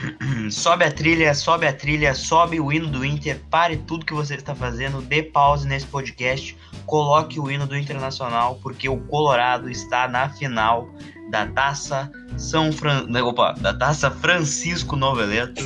[0.50, 4.34] Sobe a trilha, sobe a trilha, sobe o hino do Inter, pare tudo que você
[4.34, 6.56] está fazendo, dê pause nesse podcast,
[6.86, 10.88] coloque o hino do Internacional, porque o Colorado está na final
[11.30, 13.06] da Taça São Fran...
[13.24, 15.62] Opa, da Taça Francisco Noveleto.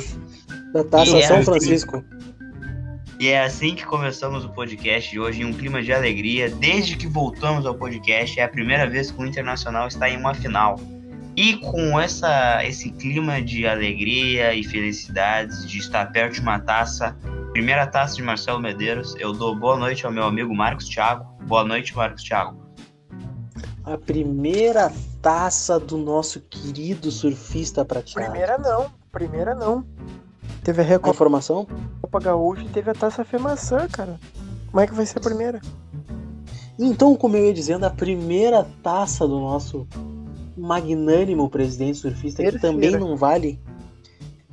[0.73, 1.45] Da Taça é São assim.
[1.45, 2.03] Francisco.
[3.17, 6.49] E é assim que começamos o podcast de hoje, em um clima de alegria.
[6.49, 10.33] Desde que voltamos ao podcast, é a primeira vez que o Internacional está em uma
[10.33, 10.77] final.
[11.35, 17.17] E com essa, esse clima de alegria e felicidades de estar perto de uma taça,
[17.51, 21.25] primeira taça de Marcelo Medeiros, eu dou boa noite ao meu amigo Marcos Thiago.
[21.43, 22.65] Boa noite, Marcos Thiago.
[23.85, 24.91] A primeira
[25.21, 28.31] taça do nosso querido surfista prateado.
[28.31, 29.85] Primeira não, primeira não.
[30.65, 31.67] Teve a A Recopa informação?
[32.23, 34.19] Gaúcha e teve a Taça Femaçã, cara.
[34.71, 35.61] Como é que vai ser a primeira?
[36.79, 39.87] Então, como eu ia dizendo, a primeira taça do nosso
[40.57, 42.73] magnânimo presidente surfista, que Terceira.
[42.73, 43.59] também não vale.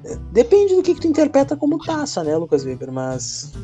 [0.05, 2.93] É, Depende do que, que tu interpreta como taça, né, Lucas Weber?
[2.93, 3.55] Mas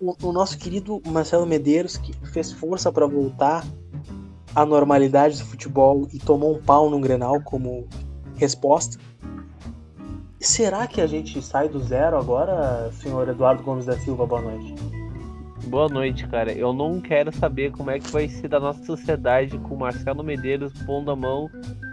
[0.00, 3.66] o, o nosso querido Marcelo Medeiros, que fez força para voltar
[4.54, 7.88] à normalidade do futebol e tomou um pau no Grenal como
[8.36, 8.98] resposta.
[10.40, 14.26] Será que a gente sai do zero agora, senhor Eduardo Gomes da Silva?
[14.26, 14.74] Boa noite.
[15.66, 16.50] Boa noite, cara.
[16.50, 20.24] Eu não quero saber como é que vai ser da nossa sociedade com o Marcelo
[20.24, 21.50] Medeiros pondo a mão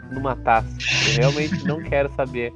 [0.09, 0.69] numa taça.
[1.09, 2.53] Eu realmente não quero saber.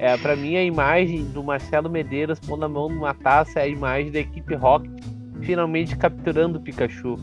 [0.00, 3.68] É, para mim, a imagem do Marcelo Medeiros pondo a mão numa taça é a
[3.68, 4.90] imagem da equipe Rocket
[5.42, 7.16] finalmente capturando o Pikachu.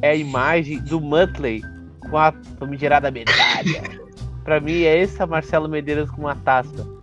[0.00, 1.62] É a imagem do Muttley
[2.00, 4.00] com a famigerada medalha.
[4.42, 7.01] Pra mim, é esse Marcelo Medeiros com uma taça.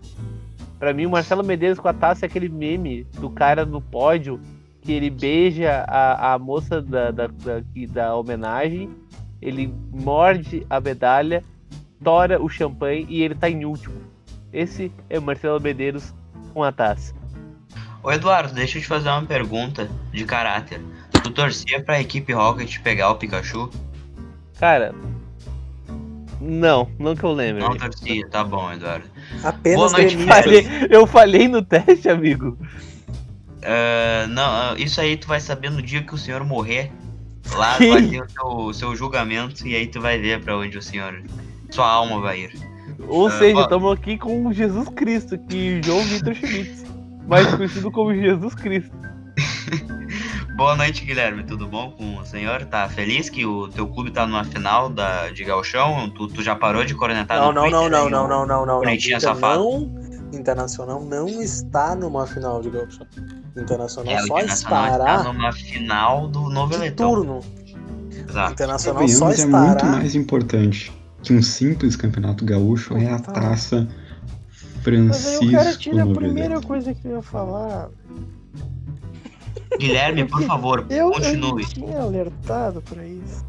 [0.79, 4.39] Pra mim, o Marcelo Medeiros com a taça é aquele meme do cara no pódio
[4.81, 8.89] que ele beija a, a moça da, da, da, da homenagem,
[9.41, 11.43] ele morde a medalha,
[12.01, 14.01] tora o champanhe e ele tá em último.
[14.53, 16.13] Esse é o Marcelo Medeiros
[16.53, 17.13] com a taça.
[18.01, 20.81] Ô Eduardo, deixa eu te fazer uma pergunta de caráter.
[21.21, 23.69] Tu torcia pra equipe Rocket pegar o Pikachu?
[24.57, 24.95] Cara,
[26.39, 27.61] não, não que eu lembre.
[27.61, 29.08] Não torcia, tá bom, Eduardo.
[29.43, 30.17] Apenas Boa noite.
[30.25, 32.57] Falei- eu falhei no teste, amigo.
[33.63, 36.91] Ah, não, isso aí tu vai saber no dia que o senhor morrer.
[37.55, 37.89] Lá Que?
[37.89, 41.21] vai ter o seu, seu julgamento e aí tu vai ver pra onde o senhor.
[41.71, 42.51] Sua alma vai ir.
[43.07, 46.85] Ou Ah, seja, estamos aqui com Jesus Cristo, que João Vitor Schmitz,
[47.27, 48.91] mais conhecido como Jesus Cristo.
[50.59, 51.41] Boa noite, Guilherme.
[51.45, 52.65] Tudo bom com o senhor?
[52.65, 56.09] Tá feliz que o teu clube tá numa final da, de Gauchão?
[56.09, 58.81] Tu, tu já parou de cornetar Não, no não, não, Twitter não, não, não, não,
[58.83, 58.89] não.
[58.93, 59.63] Inter safado.
[59.63, 63.07] não- Internacional não está numa final de Gauchão.
[63.57, 67.13] Internacional É, o só Internacional estará está numa final do Novo de Eletão.
[67.15, 67.39] turno.
[68.29, 68.51] Exato.
[68.51, 69.91] Internacional só Convenhamos, é muito estará.
[69.93, 70.91] mais importante
[71.23, 73.87] que um simples campeonato gaúcho é a taça
[74.85, 77.89] Mas aí o cara Francisco tira a primeira coisa que eu ia falar.
[79.77, 81.65] Guilherme, por favor, Eu, eu continue.
[81.65, 83.45] tinha alertado pra isso.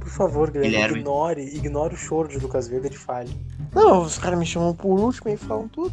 [0.00, 0.98] Por favor, Guilherme, Guilherme.
[1.00, 3.30] ignore, ignore o choro de Lucas Weber e fale.
[3.74, 5.92] Não, os caras me chamam por último e falam tudo.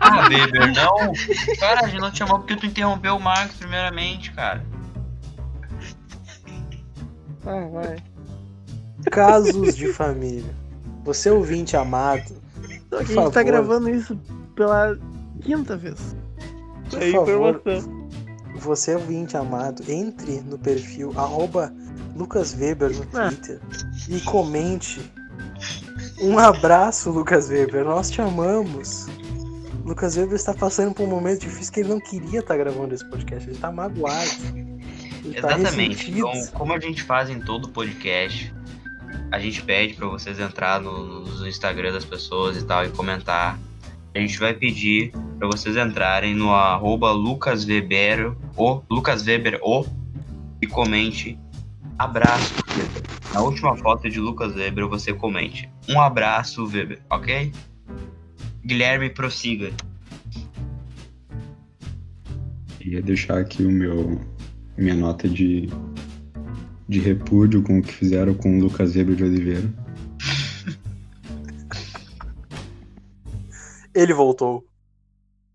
[0.00, 1.12] Ah, Weber, não.
[1.58, 4.64] Cara, a gente não te chamou porque tu interrompeu o Marcos primeiramente, cara.
[7.46, 7.96] Ah, vai.
[9.10, 10.54] Casos de família.
[11.04, 12.34] Você ouvinte amado,
[12.92, 14.14] A gente favor, tá gravando isso
[14.54, 14.98] pela
[15.40, 16.14] quinta vez.
[16.90, 18.08] por É favor, informação.
[18.58, 21.72] você ouvinte amado, entre no perfil arroba
[22.16, 23.28] Lucas Weber no Ah.
[23.28, 23.60] Twitter
[24.08, 25.00] e comente.
[26.20, 27.84] Um abraço, Lucas Weber.
[27.84, 29.06] Nós te amamos.
[29.84, 33.04] Lucas Weber está passando por um momento difícil que ele não queria estar gravando esse
[33.08, 33.48] podcast.
[33.48, 34.30] Ele está magoado.
[35.24, 35.88] Ele tá Exatamente.
[36.10, 36.18] ressentido.
[36.28, 38.54] Então, como a gente faz em todo podcast,
[39.32, 43.58] a gente pede pra vocês entrar no, no Instagram das pessoas e tal e comentar.
[44.14, 49.86] A gente vai pedir pra vocês entrarem no arroba Lucas Weber, o Lucas Weber o
[50.60, 51.38] e comente
[52.00, 52.54] abraço.
[52.70, 53.02] Weber.
[53.34, 55.68] Na última foto de Lucas Weber você comente.
[55.86, 57.52] Um abraço, Weber, ok?
[58.64, 59.70] Guilherme, prossiga.
[62.80, 64.18] Ia deixar aqui o meu
[64.78, 65.68] minha nota de
[66.88, 69.70] de repúdio com o que fizeram com o Lucas Weber de Oliveira.
[73.94, 74.64] Ele voltou.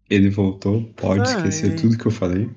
[0.09, 2.49] Ele voltou, pode Ah, esquecer e- tudo que eu falei.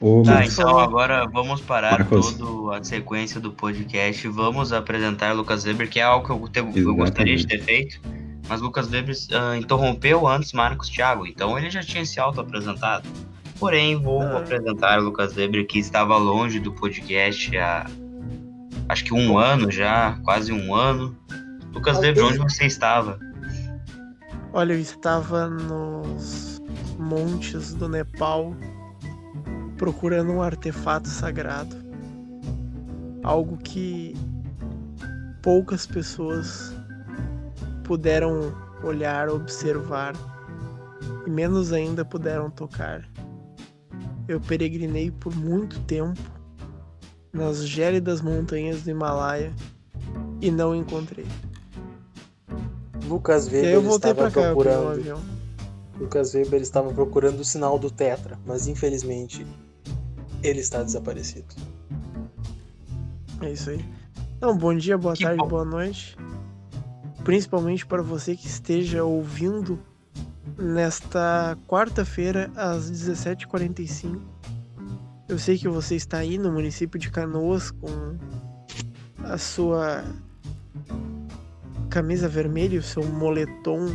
[0.00, 2.32] Ô, Tá, Marcos, então agora vamos parar Marcos.
[2.34, 4.26] toda a sequência do podcast.
[4.28, 8.00] Vamos apresentar Lucas Weber, que é algo que eu, te- eu gostaria de ter feito.
[8.48, 13.08] Mas Lucas Weber ah, interrompeu antes Marcos Thiago, então ele já tinha se auto-apresentado.
[13.60, 14.38] Porém, vou Ah.
[14.38, 17.86] apresentar o Lucas Weber, que estava longe do podcast há
[18.88, 21.16] acho que um ano já, quase um ano.
[21.72, 23.18] Lucas Weber, onde você estava?
[24.54, 26.60] Olha, eu estava nos
[26.98, 28.54] montes do Nepal
[29.78, 31.74] procurando um artefato sagrado.
[33.22, 34.14] Algo que
[35.40, 36.70] poucas pessoas
[37.82, 38.52] puderam
[38.84, 40.12] olhar, observar
[41.26, 43.08] e menos ainda puderam tocar.
[44.28, 46.20] Eu peregrinei por muito tempo
[47.32, 49.50] nas gélidas montanhas do Himalaia
[50.42, 51.26] e não encontrei.
[53.08, 55.00] Lucas E Weber eu voltei estava pra cá, eu peguei procurando.
[55.00, 55.20] avião.
[55.98, 59.46] Lucas Weber estava procurando o sinal do Tetra, mas infelizmente
[60.42, 61.54] ele está desaparecido.
[63.40, 63.84] É isso aí.
[64.36, 65.48] Então, bom dia, boa Que tarde, bom.
[65.48, 66.16] boa noite.
[67.24, 69.78] Principalmente para você que esteja ouvindo
[70.58, 74.20] nesta quarta-feira, às 17h45.
[75.28, 78.16] Eu sei que você está aí no município de Canoas com
[79.22, 80.04] a sua
[81.92, 83.94] camisa vermelha, e o seu moletom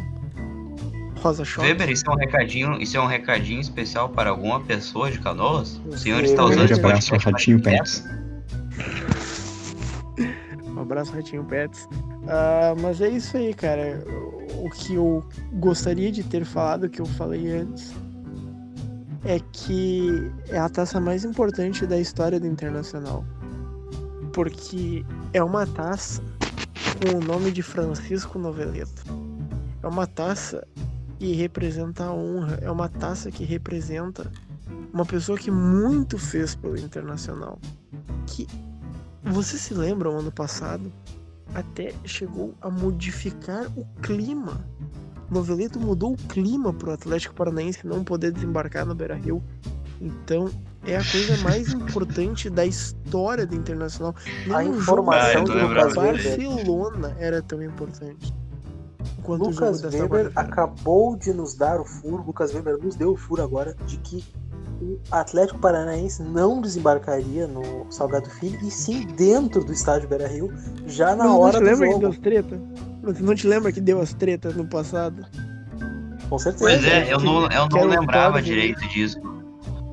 [1.19, 1.67] rosa choque.
[1.67, 5.81] Weber, isso é um recadinho, isso é um recadinho especial para alguma pessoa de Canoas?
[5.87, 6.29] O senhor Weber.
[6.29, 8.03] está usando esse abraço ao Ratinho Pets.
[10.63, 11.89] Um abraço, Ratinho Pets.
[12.27, 14.03] Ah, mas é isso aí, cara.
[14.63, 17.95] O que eu gostaria de ter falado, que eu falei antes,
[19.25, 23.25] é que é a taça mais importante da história do Internacional.
[24.33, 25.03] Porque
[25.33, 26.21] é uma taça
[26.97, 29.03] com o nome de Francisco Noveleto.
[29.83, 30.67] É uma taça
[31.19, 32.57] que representa a honra.
[32.61, 34.31] É uma taça que representa
[34.91, 37.59] uma pessoa que muito fez pelo Internacional.
[38.25, 38.47] Que
[39.23, 40.91] você se lembra, o ano passado,
[41.53, 44.65] até chegou a modificar o clima.
[45.29, 49.43] Noveleto mudou o clima pro Atlético Paranaense não poder desembarcar no Beira-Rio.
[50.01, 50.49] Então,
[50.87, 54.15] é a coisa mais importante da história do Internacional.
[54.49, 55.93] A Nem o informação do Lucas.
[55.93, 58.33] Barcelona era tão importante.
[59.21, 63.43] Quanto Lucas Weber acabou de nos dar o furo, Lucas Weber nos deu o furo
[63.43, 64.23] agora de que
[64.81, 70.53] o Atlético Paranaense não desembarcaria no Salgado Filho e sim dentro do estádio Beira-Rio
[70.85, 72.61] já na Mas não hora te do lembra que deu as treta?
[73.03, 75.25] Você não te lembra que deu as tretas no passado?
[76.29, 76.63] Com certeza.
[76.63, 79.19] Pois é, eu não, eu não lembrava direito disso.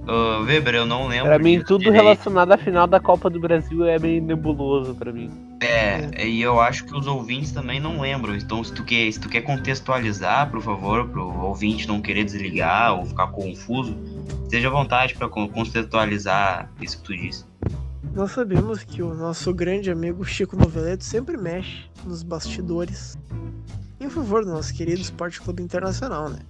[0.07, 1.27] Ah, Weber, eu não lembro.
[1.27, 2.03] Pra mim, tudo direito.
[2.03, 5.31] relacionado à final da Copa do Brasil é meio nebuloso pra mim.
[5.61, 8.35] É, e eu acho que os ouvintes também não lembram.
[8.35, 12.99] Então, se tu quer, se tu quer contextualizar, por favor, pro ouvinte não querer desligar
[12.99, 13.97] ou ficar confuso,
[14.43, 17.45] esteja à vontade para contextualizar isso que tu disse.
[18.15, 23.17] Nós sabemos que o nosso grande amigo Chico Noveleto sempre mexe nos bastidores
[24.05, 26.41] em favor do nosso querido Esporte Clube Internacional, né?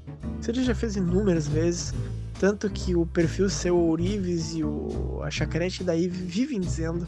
[0.40, 1.94] Isso ele já fez inúmeras vezes,
[2.38, 7.06] tanto que o perfil seu Ourives e o a Chacrete daí vivem dizendo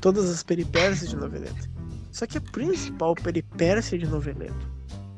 [0.00, 1.68] todas as peripécias de Noveleto.
[2.12, 4.68] Só que a principal peripécia de Noveleto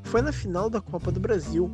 [0.03, 1.71] foi na final da Copa do Brasil,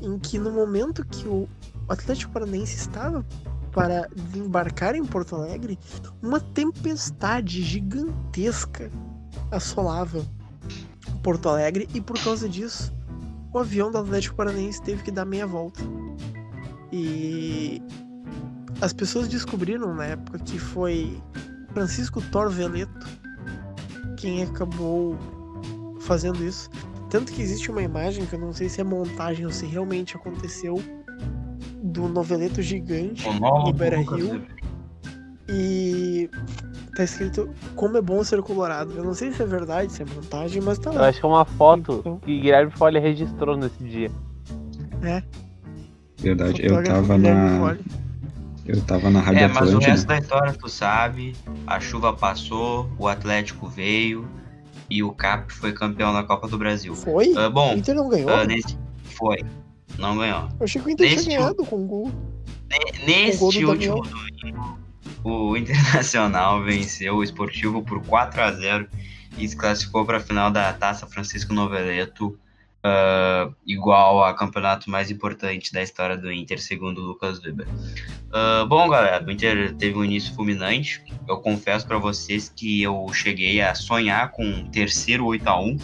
[0.00, 1.48] em que no momento que o
[1.88, 3.24] Atlético Paranaense estava
[3.72, 5.78] para desembarcar em Porto Alegre,
[6.22, 8.90] uma tempestade gigantesca
[9.50, 10.24] assolava
[11.24, 12.92] Porto Alegre e por causa disso
[13.52, 15.80] o avião do Atlético Paranaense teve que dar meia volta.
[16.92, 17.80] E
[18.80, 21.20] as pessoas descobriram na época que foi
[21.72, 23.06] Francisco Torveleto
[24.16, 25.16] quem acabou
[26.00, 26.68] fazendo isso.
[27.08, 30.16] Tanto que existe uma imagem que eu não sei se é montagem ou se realmente
[30.16, 30.82] aconteceu
[31.82, 34.44] do noveleto gigante no do Beira Rio
[35.48, 36.28] e
[36.94, 38.92] tá escrito como é bom ser colorado.
[38.96, 41.08] Eu não sei se é verdade, se é montagem, mas tá Eu lá.
[41.08, 42.18] acho que é uma foto Então.
[42.18, 44.10] que Guilherme Folha registrou nesse dia.
[46.18, 47.58] Verdade, eu tava Guilherme na.
[47.58, 47.80] Folha.
[48.66, 49.90] Eu tava na Rádio É, mas o Atlântida.
[49.90, 51.34] resto da história tu sabe.
[51.66, 54.26] A chuva passou, o Atlético veio
[54.88, 56.94] e o Cap foi campeão da Copa do Brasil.
[56.94, 57.28] Foi?
[57.34, 58.30] O bom, Inter não ganhou?
[58.30, 59.44] ah, nesse foi.
[59.98, 60.48] Não ganhou.
[60.58, 62.10] Eu achei que o Inter tinha ganhado com o gol.
[63.06, 64.02] Neste último domingo,
[65.24, 68.88] o Internacional venceu o Esportivo por 4 a 0
[69.38, 72.38] e se classificou para a final da Taça Francisco Noveleto,
[72.84, 77.66] ah, igual a campeonato mais importante da história do Inter, segundo o Lucas Weber.
[78.30, 81.02] Ah, bom, galera, o Inter teve um início fulminante.
[81.26, 85.78] Eu confesso para vocês que eu cheguei a sonhar com um terceiro 8 a 1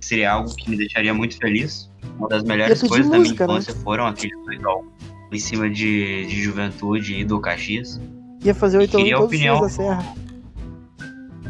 [0.00, 1.90] Seria algo que me deixaria muito feliz.
[2.16, 3.52] Uma das melhores coisas da minha música, né?
[3.52, 4.97] infância foram aqueles 8 a 1
[5.30, 8.00] em cima de, de Juventude e do Caxias.
[8.44, 9.60] Ia fazer oito a um em Queria todos os times opinião.
[9.60, 10.14] da Serra.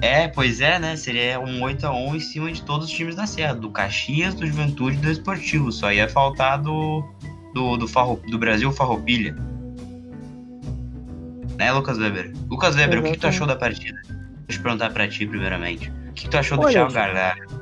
[0.01, 0.97] É, pois é, né?
[0.97, 4.97] Seria um 8x1 em cima de todos os times da Serra, do Caxias, do Juventude
[4.97, 5.73] e do Esportivo.
[5.73, 7.03] Só ia faltar do,
[7.53, 9.37] do, do, farro, do Brasil Farroupilha.
[11.57, 12.33] Né, Lucas Weber?
[12.49, 14.01] Lucas Weber, o que, que tu achou da partida?
[14.47, 15.91] Deixa eu perguntar pra ti, primeiramente.
[15.91, 17.61] O que, que tu achou do Olha, Thiago Galhardo?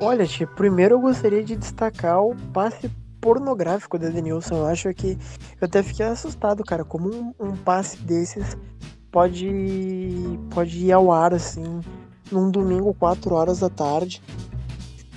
[0.00, 4.56] Olha, Tia, primeiro eu gostaria de destacar o passe pornográfico do Edenilson.
[4.56, 5.18] Eu acho que
[5.60, 8.56] eu até fiquei assustado, cara, como um, um passe desses
[9.10, 11.80] pode pode ir ao ar assim
[12.30, 14.22] num domingo 4 horas da tarde.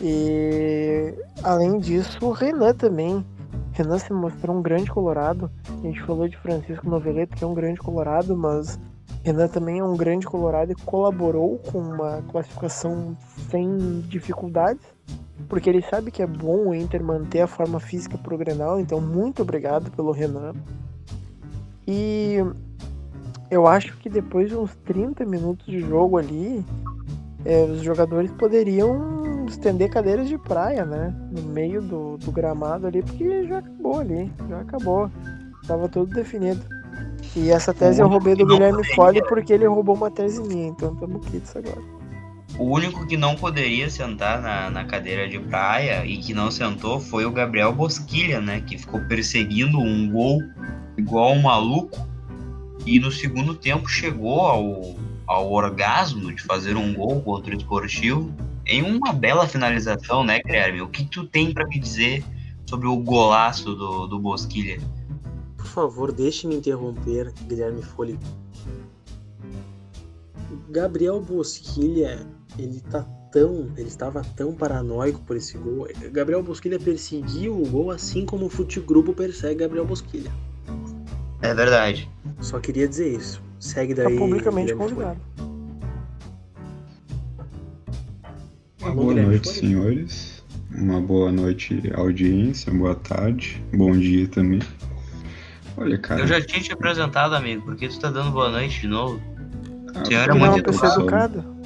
[0.01, 3.25] E além disso, o Renan também.
[3.73, 5.49] Renan se mostrou um grande colorado.
[5.67, 8.79] A gente falou de Francisco Noveleto, que é um grande colorado, mas
[9.23, 13.15] Renan também é um grande colorado e colaborou com uma classificação
[13.49, 14.83] sem dificuldades,
[15.47, 19.01] porque ele sabe que é bom o Inter manter a forma física pro Grenal, então
[19.01, 20.53] muito obrigado pelo Renan.
[21.87, 22.37] E
[23.49, 26.63] eu acho que depois de uns 30 minutos de jogo ali,
[27.43, 31.13] é, os jogadores poderiam estender cadeiras de praia, né?
[31.31, 35.11] No meio do, do gramado ali, porque já acabou ali, já acabou.
[35.67, 36.61] Tava tudo definido.
[37.35, 38.83] E essa tese eu roubei do Guilherme.
[38.95, 42.00] Folli porque ele roubou uma tese minha, então tamo quites agora.
[42.61, 46.99] O único que não poderia sentar na, na cadeira de praia e que não sentou
[46.99, 48.61] foi o Gabriel Bosquilha, né?
[48.61, 50.43] Que ficou perseguindo um gol
[50.95, 52.07] igual um maluco.
[52.85, 58.31] E no segundo tempo chegou ao, ao orgasmo de fazer um gol contra o esportivo.
[58.67, 60.83] Em uma bela finalização, né, Guilherme?
[60.83, 62.23] O que tu tem pra me dizer
[62.67, 64.79] sobre o golaço do, do Bosquilha?
[65.57, 68.19] Por favor, deixe-me interromper, Guilherme Folli.
[70.69, 72.25] Gabriel Bosquilha,
[72.57, 75.87] ele tá tão, ele estava tão paranoico por esse gol.
[76.11, 80.31] Gabriel Bosquilha perseguiu o gol assim como o Fute Grupo persegue Gabriel Bosquilha.
[81.41, 82.09] É verdade.
[82.39, 83.41] Só queria dizer isso.
[83.59, 84.17] Segue Tá daí.
[84.17, 85.05] publicamente Guilherme Folli.
[85.05, 85.51] convidado.
[88.81, 90.43] Uma Alô, boa noite, senhores.
[90.73, 92.73] Uma boa noite, audiência.
[92.73, 93.63] Boa tarde.
[93.73, 94.59] Bom dia também.
[95.77, 96.21] Olha, cara.
[96.21, 97.63] Eu já tinha te apresentado, amigo.
[97.63, 99.21] Por que tu tá dando boa noite de novo?
[99.95, 101.60] ah, Ele é muito uma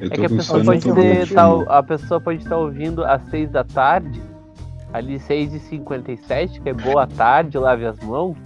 [0.00, 1.38] eu É que a pessoa pode ter-
[1.68, 4.22] a pessoa pode estar ouvindo às 6 da tarde,
[4.92, 8.36] ali 6h57, que é boa tarde, lave as mãos.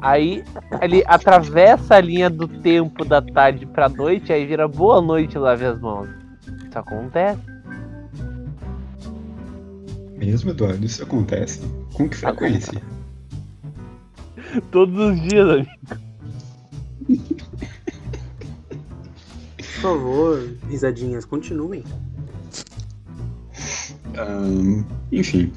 [0.00, 0.42] Aí
[0.80, 5.64] ele atravessa a linha do tempo da tarde pra noite, aí vira boa noite, lave
[5.64, 6.08] as mãos.
[6.68, 7.40] Isso acontece.
[10.16, 11.60] Mesmo, Eduardo, isso acontece?
[11.94, 12.80] Com que frequência?
[14.72, 15.70] Todos os dias, amigo.
[19.82, 21.82] Favor, risadinhas, continuem.
[24.16, 25.50] Ahn, enfim,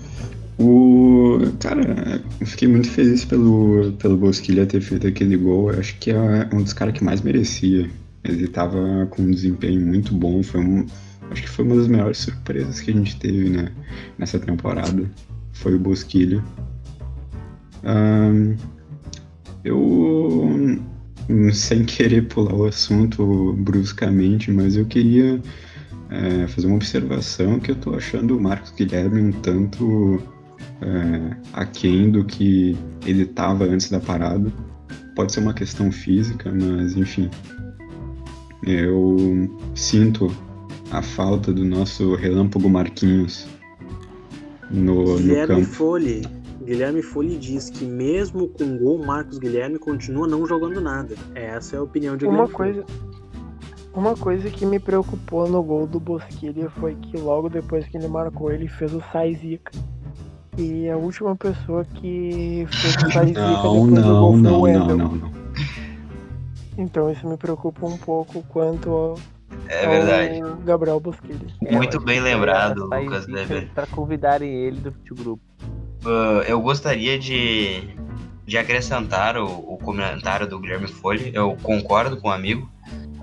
[0.57, 5.71] o cara, eu fiquei muito feliz pelo, pelo Bosquilha ter feito aquele gol.
[5.71, 7.87] Eu acho que é um dos caras que mais merecia.
[8.23, 10.41] Ele tava com um desempenho muito bom.
[10.41, 10.87] Foi um,
[11.29, 13.71] acho que foi uma das melhores surpresas que a gente teve né,
[14.17, 15.07] nessa temporada.
[15.53, 16.43] Foi o Bosquilha.
[17.83, 18.55] Ahn,
[19.63, 20.79] eu,
[21.53, 25.41] sem querer pular o assunto bruscamente, mas eu queria
[26.09, 30.21] é, fazer uma observação que eu tô achando o Marcos Guilherme um tanto
[30.81, 34.51] é, aquém do que ele estava antes da parada.
[35.15, 37.29] Pode ser uma questão física, mas enfim.
[38.63, 40.31] Eu sinto
[40.91, 43.47] a falta do nosso relâmpago Marquinhos
[44.69, 45.67] no, no Guilherme campo.
[45.67, 46.34] Folli.
[46.65, 51.15] Guilherme Folli diz que mesmo com gol, Marcos Guilherme continua não jogando nada.
[51.35, 52.73] Essa é a opinião de Uma Guilherme Folli.
[52.83, 52.85] coisa,
[53.93, 58.07] uma coisa que me preocupou no gol do Bosquilha foi que logo depois que ele
[58.07, 59.71] marcou, ele fez o sai zica.
[60.57, 64.39] E a última pessoa que fez o sai zica Não, depois do não, gol foi
[64.39, 64.87] o não, Wendel.
[64.87, 65.31] não, não, não.
[66.77, 69.19] Então isso me preocupa um pouco quanto ao,
[69.67, 70.41] É verdade.
[70.41, 71.47] ao Gabriel Bosquilha.
[71.61, 73.69] Muito bem lembrado, Lucas Weber.
[73.73, 75.41] Pra convidarem ele do grupo.
[76.05, 77.83] Ah, eu gostaria de,
[78.45, 81.31] de acrescentar o, o comentário do Guilherme Folli.
[81.33, 82.69] Eu concordo com o amigo.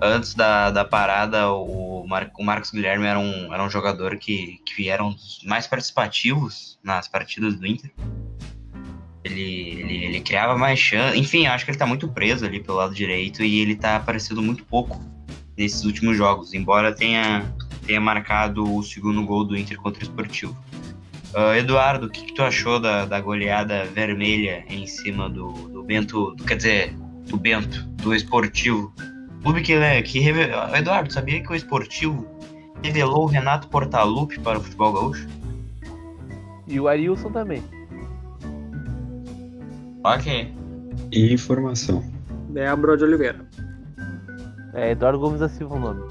[0.01, 4.59] Antes da, da parada, o, Mar, o Marcos Guilherme era um, era um jogador que,
[4.65, 7.89] que era um dos mais participativos nas partidas do Inter.
[9.23, 11.17] Ele, ele, ele criava mais chance.
[11.17, 14.41] Enfim, acho que ele tá muito preso ali pelo lado direito e ele tá aparecendo
[14.41, 15.01] muito pouco
[15.55, 17.45] nesses últimos jogos, embora tenha,
[17.85, 20.57] tenha marcado o segundo gol do Inter contra o Esportivo.
[21.35, 25.83] Ah, Eduardo, o que, que tu achou da, da goleada vermelha em cima do, do
[25.83, 26.95] Bento, quer dizer,
[27.27, 28.93] do Bento, do Esportivo?
[29.41, 32.25] Clube que, né, que reve- Ah, Eduardo, sabia que o Esportivo
[32.83, 35.27] revelou o Renato Portaluppi para o futebol gaúcho?
[36.67, 37.63] E o Arilson também.
[40.03, 40.53] Ok.
[41.11, 42.03] E informação.
[42.55, 43.45] É a Brode Oliveira.
[44.73, 46.03] É Eduardo Gomes da Silva o nome.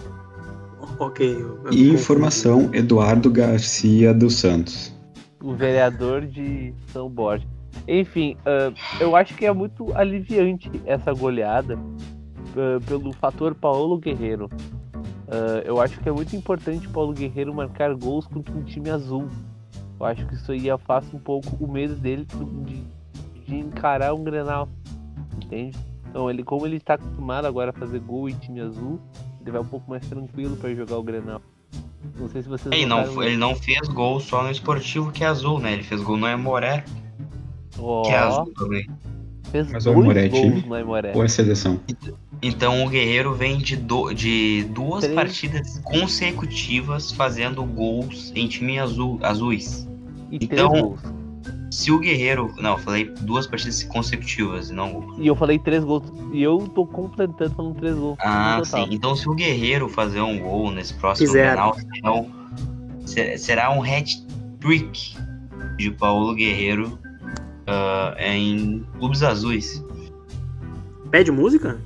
[0.98, 1.26] Ok.
[1.40, 4.92] eu- eu informação, Eduardo Garcia dos Santos.
[5.42, 7.46] O vereador de São Borja.
[7.88, 14.46] Enfim, uh, eu acho que é muito aliviante essa goleada uh, pelo fator Paulo Guerreiro.
[15.26, 19.28] Uh, eu acho que é muito importante Paulo Guerreiro marcar gols contra um time azul.
[19.98, 22.26] Eu acho que isso aí afasta um pouco o medo dele
[22.64, 22.82] de,
[23.44, 24.68] de encarar um Grenal.
[25.42, 25.76] Entende?
[26.08, 29.00] Então, ele, como ele está acostumado agora a fazer gol em time azul,
[29.40, 31.40] ele vai um pouco mais tranquilo para jogar o Grenal.
[32.18, 32.72] Não sei se vocês.
[32.72, 35.72] Ele não, ele não fez gol só no esportivo que é azul, né?
[35.72, 36.84] Ele fez gol no Emoré.
[37.78, 38.88] Oh, que é azul também.
[39.50, 40.62] Fez Mas o dois Aimoré é gols time?
[40.66, 41.12] no Aimoré.
[41.14, 41.80] Ou é seleção?
[42.40, 45.14] Então o Guerreiro vem de, do- de duas Três.
[45.14, 49.88] partidas consecutivas fazendo gols em time azul, azuis.
[50.30, 50.96] E Então-.
[51.72, 52.54] Se o Guerreiro.
[52.58, 55.16] Não, eu falei duas partidas consecutivas e não gols.
[55.18, 56.04] E eu falei três gols.
[56.30, 58.18] E eu tô completando falando três gols.
[58.20, 58.88] Ah, sim.
[58.90, 61.70] Então se o Guerreiro fazer um gol nesse próximo Fizeram.
[61.72, 65.16] Grenal, será um, se- será um hat-trick
[65.78, 66.98] de Paulo Guerreiro
[67.66, 69.82] ah, em clubes azuis.
[71.10, 71.80] Pede música?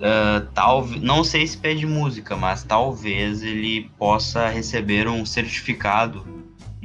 [0.00, 6.24] Ah, talvez, não sei se pede música, mas talvez ele possa receber um certificado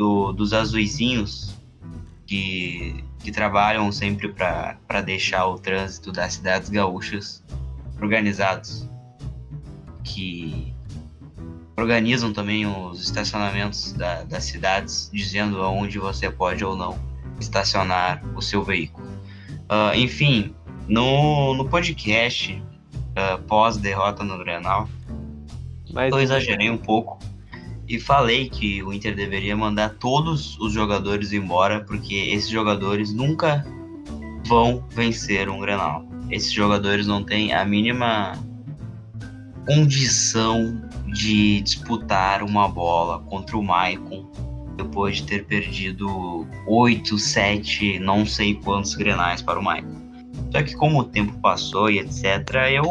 [0.01, 1.55] do, dos azuizinhos
[2.25, 7.43] que, que trabalham sempre para deixar o trânsito das cidades gaúchas
[8.01, 8.89] organizados,
[10.03, 10.73] que
[11.77, 16.97] organizam também os estacionamentos da- das cidades, dizendo aonde você pode ou não
[17.39, 19.05] estacionar o seu veículo.
[19.69, 20.55] Ah, enfim,
[20.87, 22.59] no, no podcast
[23.15, 24.89] ah, pós-derrota no Grenal,
[25.93, 27.19] Mas eu exagerei um pouco
[27.91, 33.65] e falei que o Inter deveria mandar todos os jogadores embora, porque esses jogadores nunca
[34.47, 36.05] vão vencer um Grenal.
[36.29, 38.31] Esses jogadores não têm a mínima
[39.65, 44.25] condição de disputar uma bola contra o Maicon
[44.77, 49.99] depois de ter perdido 8, 7, não sei quantos Grenais para o Maicon.
[50.49, 52.23] Só que como o tempo passou e etc,
[52.71, 52.85] eu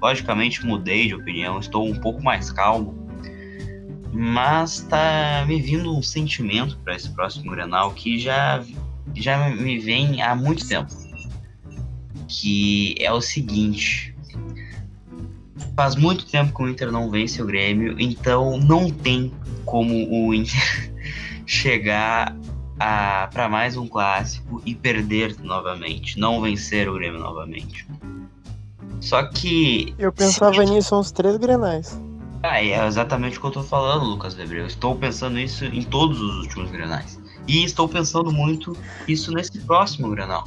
[0.00, 3.09] logicamente mudei de opinião, estou um pouco mais calmo.
[4.12, 8.62] Mas tá me vindo um sentimento para esse próximo Grenal que já,
[9.14, 10.92] já me vem há muito tempo.
[12.28, 14.14] Que é o seguinte.
[15.76, 19.32] Faz muito tempo que o Inter não vence o Grêmio, então não tem
[19.64, 20.92] como o Inter
[21.46, 22.36] chegar
[23.32, 27.86] para mais um clássico e perder novamente, não vencer o Grêmio novamente.
[29.00, 31.98] Só que Eu pensava se- nisso uns três grenais.
[32.42, 34.58] Ah, é exatamente o que eu tô falando, Lucas Weber.
[34.58, 37.20] Eu estou pensando isso em todos os últimos grenais.
[37.46, 38.76] E estou pensando muito
[39.06, 40.46] isso nesse próximo grenal.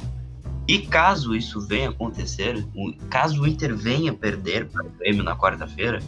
[0.66, 2.66] E caso isso venha acontecer,
[3.10, 6.00] caso o Inter venha perder para o Grêmio na quarta-feira,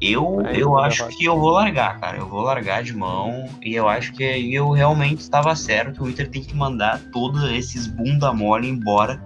[0.00, 2.18] eu, Aí eu não acho que eu vou largar, cara.
[2.18, 3.48] Eu vou largar de mão.
[3.62, 6.04] E eu acho que eu realmente estava certo.
[6.04, 9.22] O Inter tem que mandar todos esses bunda mole embora.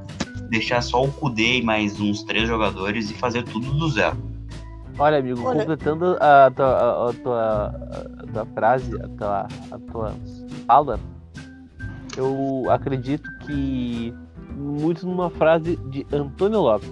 [0.51, 4.17] Deixar só o Kudê e mais uns três jogadores e fazer tudo do zero.
[4.99, 7.67] Olha, amigo, Olha- completando a tua, a, tua,
[8.19, 10.15] a tua frase, a tua, a tua
[10.67, 10.99] fala,
[12.17, 14.13] eu acredito que
[14.57, 16.91] muito numa frase de Antônio Lopes.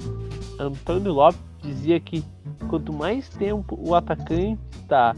[0.59, 2.25] Antônio Lopes dizia que
[2.69, 5.15] quanto mais tempo o atacante está.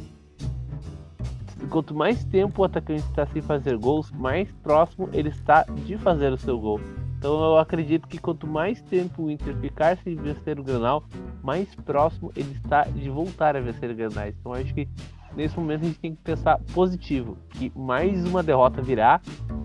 [1.68, 6.32] Quanto mais tempo o atacante está sem fazer gols, mais próximo ele está de fazer
[6.32, 6.80] o seu gol.
[7.18, 11.02] Então eu acredito que quanto mais tempo o Inter ficar sem vencer o Granal,
[11.42, 14.34] mais próximo ele está de voltar a vencer Granais.
[14.38, 14.88] Então acho que
[15.34, 19.20] nesse momento a gente tem que pensar positivo, que mais uma derrota virá,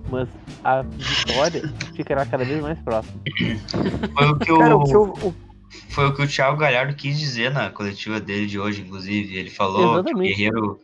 [0.09, 0.27] mas
[0.63, 1.61] a vitória
[1.95, 3.21] ficará cada vez mais próxima.
[4.15, 5.33] Foi o que o, Cara, o que o-
[5.89, 9.35] foi o que o Thiago Galhardo quis dizer na coletiva dele de hoje, inclusive.
[9.35, 10.27] Ele falou Exatamente.
[10.27, 10.79] que o Guerreiro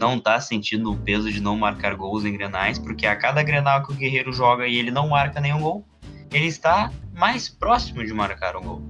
[0.00, 3.84] não tá sentindo o peso de não marcar gols em Grenais, porque a cada Grenal
[3.84, 5.84] que o Guerreiro joga e ele não marca nenhum gol,
[6.32, 8.82] ele está mais próximo de marcar um gol.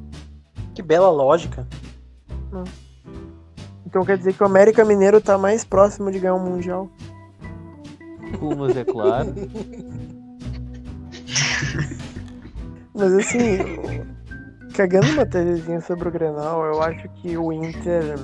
[0.73, 1.67] Que bela lógica.
[3.85, 6.89] então quer dizer que o América Mineiro tá mais próximo de ganhar um Mundial.
[8.39, 9.35] Pumas, é claro.
[12.95, 13.59] Mas assim,
[14.75, 18.17] cagando uma tesezinha sobre o Grenal, eu acho que o Inter.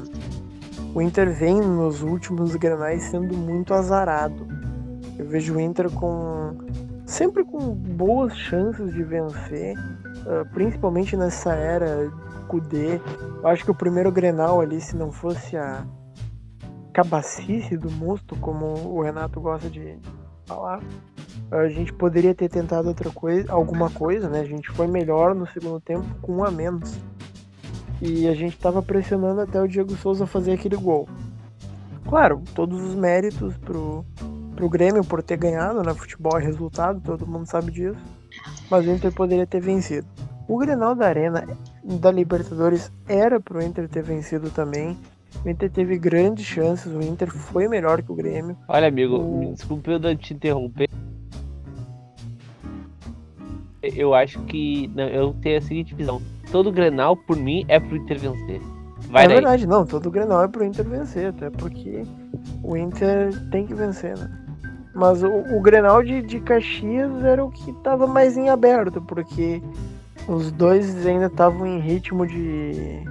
[0.97, 4.49] O Inter vem nos últimos Grenais sendo muito azarado.
[5.19, 6.57] Eu vejo o Inter com.
[7.05, 9.77] sempre com boas chances de vencer,
[10.27, 12.11] ah, principalmente nessa era
[12.49, 12.99] Kudê.
[13.43, 15.85] Eu acho que o primeiro Grenal ali, se não fosse a
[16.95, 19.99] cabacice do Musto, como o Renato gosta de
[20.47, 20.81] falar,
[21.51, 24.41] a gente poderia ter tentado outra coisa, alguma coisa, né?
[24.41, 26.99] A gente foi melhor no segundo tempo com um a menos.
[28.01, 31.09] E a gente tava pressionando até o Diego Souza fazer aquele gol.
[32.09, 34.05] Claro, todos os méritos pro,
[34.55, 35.95] pro Grêmio por ter ganhado, né?
[35.95, 37.99] Futebol é resultado, todo mundo sabe disso.
[38.71, 40.07] Mas o Inter poderia ter vencido.
[40.47, 41.45] O Grenal da Arena
[41.83, 44.97] da Libertadores era pro Inter ter vencido também.
[45.45, 48.57] O Inter teve grandes chances, o Inter foi melhor que o Grêmio.
[48.69, 50.89] Olha, amigo, O- me desculpe eu te interromper.
[53.83, 56.21] Eu acho que não, eu tenho a seguinte visão.
[56.51, 58.61] Todo Grenal, por mim, é pro Inter vencer.
[59.09, 59.37] Vai é daí.
[59.37, 62.05] verdade, não, todo Grenal é pro Inter vencer, até porque
[62.63, 64.31] o Inter tem que vencer, né?
[64.95, 69.63] Mas o, o Grenal de, de Caxias era o que tava mais em aberto, porque
[70.27, 73.05] os dois ainda estavam em ritmo de,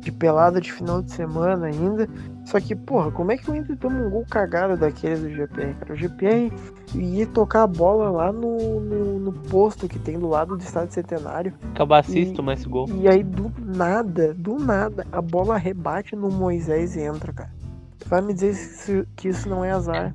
[0.00, 2.08] de pelada de final de semana ainda.
[2.48, 5.74] Só que, porra, como é que o Inter toma um gol cagado daqueles do GPR,
[5.74, 5.92] cara?
[5.92, 6.50] O GPR
[6.94, 10.94] ia tocar a bola lá no, no, no posto que tem do lado do Estádio
[10.94, 11.52] Centenário.
[11.74, 12.88] Cabacis E- tomar esse gol.
[12.88, 17.50] E aí, do nada, do nada, a bola rebate no Moisés e entra, cara.
[17.98, 20.14] Tu vai me dizer que isso não é azar.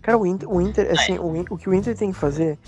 [0.00, 2.58] Cara, o Inter, o Inter assim, o, o que o Inter tem que fazer.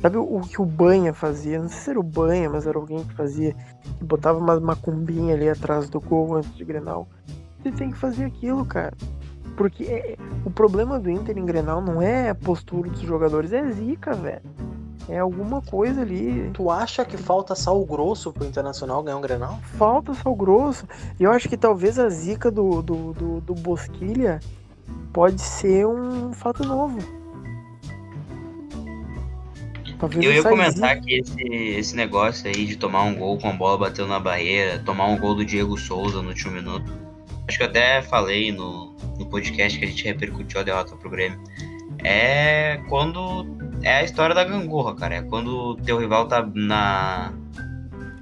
[0.00, 1.60] Sabe o, o que o Banha fazia?
[1.60, 3.54] Não sei se era o Banha, mas era alguém que fazia.
[3.96, 7.06] Que botava uma macumbinha ali atrás do gol antes de Grenal.
[7.64, 8.92] Ele tem que fazer aquilo, cara.
[9.56, 13.70] Porque é- o problema do Inter em Grenal não é a postura dos jogadores, é
[13.70, 14.42] zica, velho.
[15.08, 16.50] É alguma coisa ali.
[16.54, 19.58] Tu acha que falta sal grosso pro Internacional ganhar um Grenal?
[19.76, 20.86] falta sal grosso.
[21.18, 24.38] E eu acho que talvez a zica do, do, do, do Bosquilha
[25.12, 26.98] pode ser um fato novo.
[29.98, 33.48] Talvez Eu ia comentar zica- que esse, esse negócio aí de tomar um gol com
[33.48, 36.92] a bola batendo na barreira, tomar um gol do Diego Souza no último minuto.
[37.48, 41.10] Acho que eu até falei no, no podcast que a gente repercutiu a derrota pro
[41.10, 41.40] Grêmio.
[42.04, 43.46] É quando.
[43.82, 45.16] É a história da gangorra, cara.
[45.16, 47.32] É quando teu rival tá na.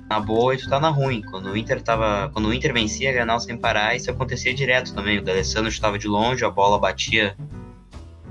[0.09, 1.23] Na boa e tu tá na ruim.
[1.23, 2.31] Quando o Inter tava.
[2.33, 5.19] Quando o Inter vencia Granal sem parar, isso acontecia direto também.
[5.19, 7.37] O D'Alessandro estava de longe, a bola batia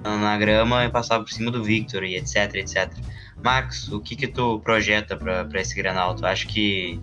[0.04, 2.92] na grama e passava por cima do Victor e etc, etc.
[3.44, 6.16] Max, o que que tu projeta pra esse Granal?
[6.16, 7.00] Tu acha que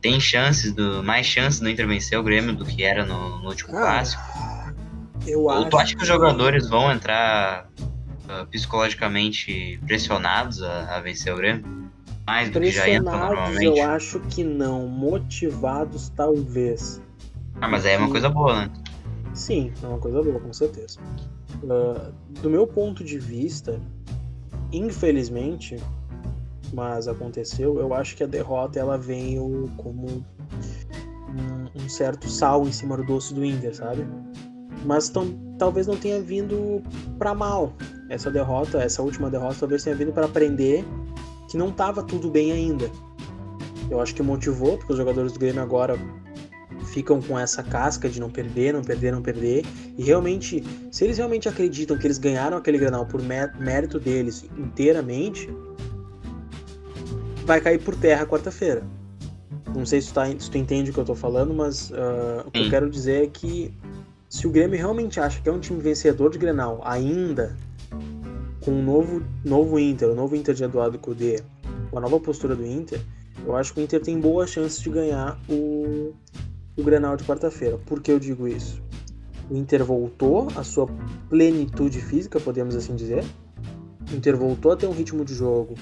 [0.00, 3.48] tem chances, do, mais chances do Inter vencer o Grêmio do que era no, no
[3.48, 4.22] último Ah, clássico?
[5.26, 5.70] Eu Ou acho.
[5.70, 7.68] tu acha que os jogadores vão entrar
[8.28, 11.88] ah, psicologicamente pressionados a, a vencer o Grêmio?
[12.26, 13.64] Mais do que já entram normalmente?
[13.64, 14.86] eu acho que não.
[14.86, 17.00] Motivados, talvez.
[17.60, 18.70] Ah, mas aí é uma coisa boa, né?
[19.34, 21.00] Sim, é uma coisa boa, com certeza.
[21.68, 23.80] Ah, do meu ponto de vista,
[24.72, 25.76] infelizmente,
[26.72, 30.06] mas aconteceu, eu acho que a derrota ela veio como
[31.76, 34.06] um, certo sal em cima do doce do Inter, sabe?
[34.84, 36.82] Mas tam- talvez não tenha vindo
[37.18, 37.72] pra mal.
[38.08, 40.84] Essa derrota, essa última derrota, talvez tenha vindo para aprender
[41.50, 42.90] que não tava tudo bem ainda.
[43.90, 45.96] Eu acho que motivou, porque os jogadores do Grêmio agora
[46.92, 49.64] ficam com essa casca de não perder, não perder, não perder.
[49.96, 54.44] E realmente, se eles realmente acreditam que eles ganharam aquele Granal por mé- mérito deles
[54.58, 55.48] inteiramente,
[57.48, 58.82] vai cair por terra quarta-feira.
[59.74, 62.44] Não sei se tu, tá- se tu entende o que eu tô falando, mas ah,
[62.46, 62.70] o que eu Sim.
[62.70, 63.72] quero dizer é que
[64.28, 67.56] se o Grêmio realmente acha que é um time vencedor de Grenal ainda,
[68.60, 71.42] com o novo, novo Inter, o novo Inter de Eduardo Cudê,
[71.90, 73.00] com a nova postura do Inter,
[73.46, 76.12] eu acho que o Inter tem boas chances de ganhar o,
[76.76, 77.78] o Grenal de quarta-feira.
[77.86, 78.82] Por que eu digo isso?
[79.50, 80.86] O Inter voltou à sua
[81.30, 83.24] plenitude física, podemos assim dizer.
[84.12, 85.74] O Inter voltou a ter um ritmo de jogo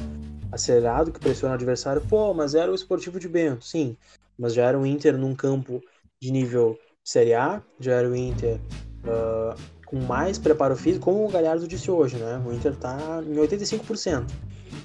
[0.56, 2.02] acelerado, que pressiona o adversário.
[2.08, 3.96] Pô, mas era o esportivo de Bento, sim.
[4.38, 5.80] Mas já era o Inter num campo
[6.20, 8.60] de nível Série A, já era o Inter
[9.06, 9.54] ah,
[9.86, 12.42] com mais preparo físico, como o Galhardo disse hoje, né?
[12.44, 14.26] O Inter tá em 85%.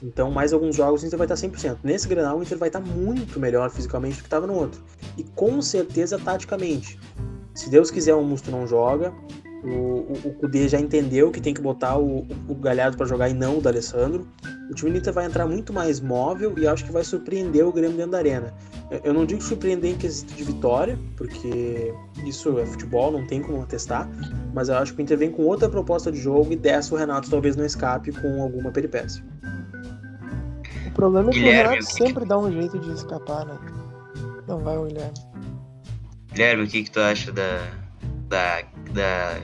[0.03, 1.79] Então, mais alguns jogos o Inter vai estar 100%.
[1.83, 4.81] Nesse Grenal, o Inter vai estar muito melhor fisicamente do que estava no outro.
[5.17, 6.99] E com certeza taticamente.
[7.55, 9.11] Se Deus quiser, o Musto não joga.
[9.63, 13.57] O Kudê já entendeu que tem que botar o, o Galhardo para jogar e não
[13.57, 14.27] o D'Alessandro.
[14.71, 17.73] O time do Inter vai entrar muito mais móvel e acho que vai surpreender o
[17.73, 18.53] Grêmio dentro da arena.
[19.03, 21.93] Eu- não digo surpreender em quesito de vitória, porque
[22.25, 24.09] isso é futebol, não tem como testar.
[24.53, 26.97] Mas eu acho que o Inter vem com outra proposta de jogo e dessa o
[26.97, 29.21] Renato talvez não escape com alguma peripécia.
[30.87, 33.59] O problema é que Guilherme, o Renato sempre dá um jeito de escapar, né?
[34.47, 35.13] Não vai o Guilherme.
[36.31, 37.59] Guilherme, o que, que tu acha da.
[38.29, 38.61] da.
[38.93, 39.41] da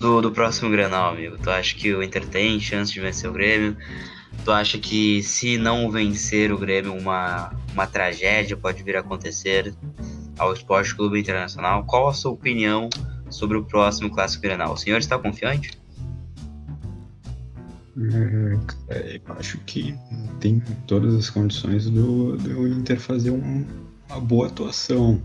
[0.00, 1.38] do, do próximo Grenal, amigo?
[1.38, 3.76] Tu acha que o Inter tem chance de vencer o Grêmio?
[4.46, 9.74] Tu acha que se não vencer o Grêmio, uma, uma tragédia pode vir a acontecer
[10.38, 11.82] ao Esporte Clube Internacional?
[11.82, 12.88] Qual a sua opinião
[13.28, 14.72] sobre o próximo Clássico Grenal?
[14.74, 15.72] O senhor está confiante?
[18.88, 19.96] É, eu acho que
[20.38, 23.66] tem todas as condições do, do Inter fazer um-
[24.08, 25.20] uma boa atuação.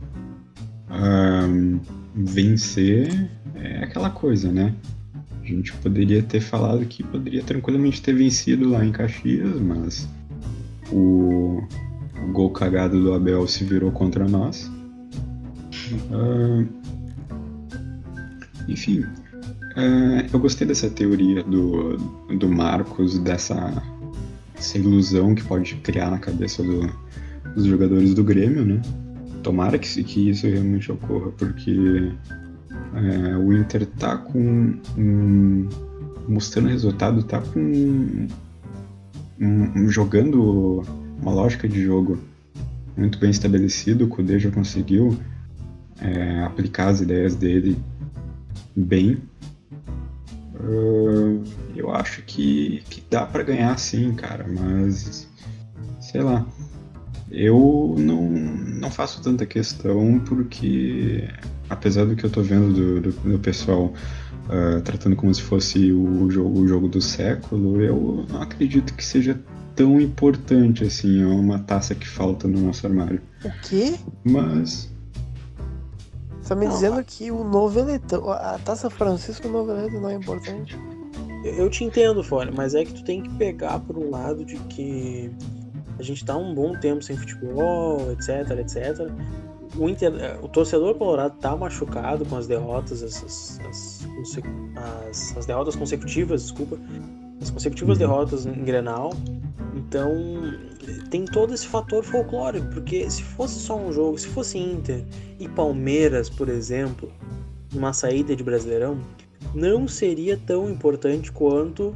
[0.90, 1.78] Ahn,
[2.16, 4.74] vencer é aquela coisa, né?
[5.52, 10.08] A gente poderia ter falado que poderia tranquilamente ter vencido lá em Caxias, mas
[10.90, 11.62] o,
[12.24, 14.72] o gol cagado do Abel se virou contra nós.
[16.10, 16.66] Uh,
[18.66, 21.98] enfim, uh, eu gostei dessa teoria do,
[22.38, 23.84] do Marcos, dessa,
[24.74, 26.90] ilusão que pode criar na cabeça do,
[27.56, 28.82] dos jogadores do Grêmio, né?
[29.44, 32.14] Tomara que, que isso realmente ocorra, porque
[32.96, 35.70] é, o Inter tá com um,
[36.28, 38.28] mostrando resultado, tá com
[39.40, 40.84] um, jogando
[41.22, 42.20] uma lógica de jogo
[42.96, 44.06] muito bem estabelecido.
[44.06, 45.18] O Kudê já conseguiu
[46.00, 47.78] é, aplicar as ideias dele
[48.76, 49.22] bem.
[50.56, 51.44] Uh,
[51.76, 55.28] eu acho que, que dá para ganhar sim, cara, mas
[56.00, 56.46] sei lá.
[57.32, 61.30] Eu não, não faço tanta questão porque,
[61.70, 63.94] apesar do que eu tô vendo do, do, do pessoal
[64.48, 69.06] uh, tratando como se fosse o jogo, o jogo do século, eu não acredito que
[69.06, 69.40] seja
[69.76, 73.22] tão importante assim, é uma taça que falta no nosso armário.
[73.46, 73.96] O quê?
[74.26, 74.92] Mas.
[76.42, 80.78] Você tá me não, dizendo que o noveletão, a taça Francisco Noveleto não é importante?
[81.44, 84.58] Eu te entendo, Fone, mas é que tu tem que pegar por um lado de
[84.58, 85.32] que
[86.02, 89.08] a gente tá um bom tempo sem futebol, etc, etc.
[89.78, 93.60] O, Inter, é, o torcedor colorado tá machucado com as derrotas, as, as,
[95.10, 96.78] as, as derrotas consecutivas, desculpa,
[97.40, 99.14] as consecutivas derrotas em Grenal.
[99.76, 100.12] Então
[101.12, 105.06] tem todo esse fator folclórico, porque se fosse só um jogo, se fosse Inter
[105.40, 107.12] e Palmeiras, por exemplo,
[107.72, 109.00] numa saída de Brasileirão,
[109.54, 111.96] não seria tão importante quanto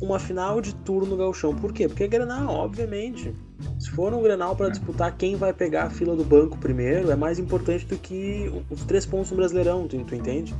[0.00, 1.54] uma final de turno no Galchão.
[1.54, 1.88] Por quê?
[1.88, 3.32] Porque é Grenal, obviamente.
[3.78, 7.16] Se for um Grenal para disputar quem vai pegar a fila do banco primeiro, é
[7.16, 10.54] mais importante do que os três pontos no Brasileirão, tu, tu entende?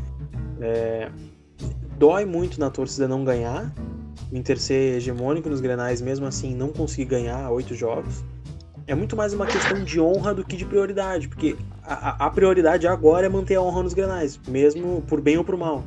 [0.61, 1.11] É...
[1.99, 3.73] Dói muito na torcida não ganhar,
[4.31, 8.23] o Inter ser hegemônico nos Grenais, mesmo assim não conseguir ganhar oito jogos.
[8.87, 12.87] É muito mais uma questão de honra do que de prioridade, porque a, a prioridade
[12.87, 15.83] agora é manter a honra nos Grenais, mesmo por bem ou por mal.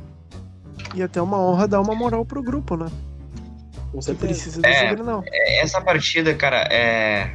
[0.94, 2.90] E até uma honra dar uma moral pro grupo, né?
[3.92, 5.22] Você precisa desse é, Grenal.
[5.26, 7.34] É, essa partida, cara, é.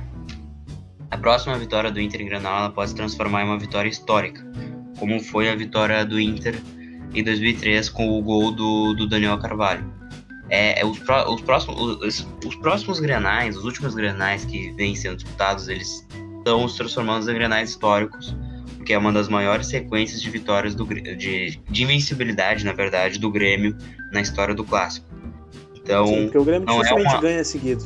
[1.11, 4.45] A próxima vitória do Inter em Grenal ela pode se transformar em uma vitória histórica,
[4.97, 6.59] como foi a vitória do Inter
[7.13, 9.93] em 2003 com o gol do, do Daniel Carvalho.
[10.49, 15.15] É, é os, os, próximos, os, os, próximos grenais, os últimos grenais que vêm sendo
[15.15, 16.05] disputados, eles
[16.37, 18.35] estão se transformando em grenais históricos,
[18.75, 23.31] porque é uma das maiores sequências de vitórias do, de, de invencibilidade, na verdade, do
[23.31, 23.75] Grêmio
[24.11, 25.07] na história do clássico.
[25.85, 27.85] Então, Sim, porque o Grêmio não dificilmente é uma, ganha seguido.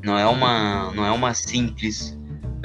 [0.00, 2.16] Não é uma, não é uma simples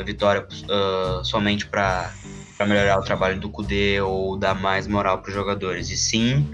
[0.05, 2.11] vitória uh, somente para
[2.59, 6.45] melhorar o trabalho do Kudê ou dar mais moral para os jogadores, e sim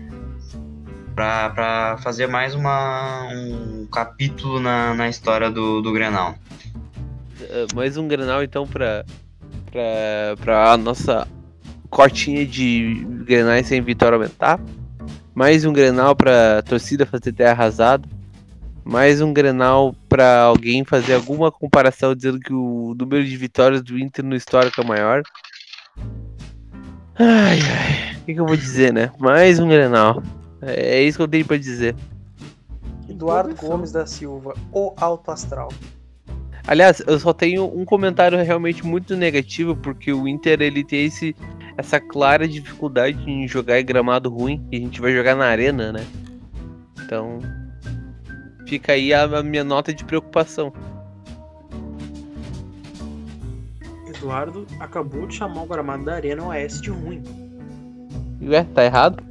[1.14, 6.36] para fazer mais uma, um capítulo na, na história do, do Grenal.
[7.42, 9.06] Uh, mais um Grenal então para
[9.72, 11.28] para a nossa
[11.90, 14.60] cortinha de Grenais sem vitória aumentar.
[15.34, 18.08] Mais um Grenal pra torcida fazer terra arrasada.
[18.84, 23.98] Mais um Grenal pra alguém fazer alguma comparação dizendo que o número de vitórias do
[23.98, 25.24] Inter no histórico é maior.
[27.18, 28.16] Ai, ai.
[28.22, 29.12] O que, que eu vou dizer, né?
[29.20, 30.22] Mais um Grenal.
[30.62, 31.96] É, é isso que eu tenho pra dizer.
[33.08, 35.70] Eduardo Gomes da Silva, o Alto Astral.
[36.68, 41.36] Aliás, eu só tenho um comentário realmente muito negativo, porque o Inter ele tem esse,
[41.78, 45.92] essa clara dificuldade em jogar em gramado ruim, e a gente vai jogar na arena,
[45.92, 46.06] né?
[47.04, 47.40] Então,
[48.68, 50.72] fica aí a, a minha nota de preocupação.
[54.08, 57.24] Eduardo acabou de chamar o gramado da Arena OS de ruim.
[58.42, 59.24] Ué, tá errado?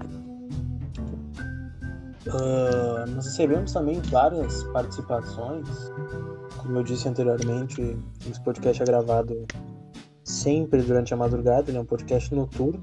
[2.27, 5.66] Uh, nós recebemos também várias participações
[6.61, 7.96] como eu disse anteriormente,
[8.29, 9.46] esse podcast é gravado
[10.23, 12.81] sempre durante a madrugada, ele é um podcast noturno.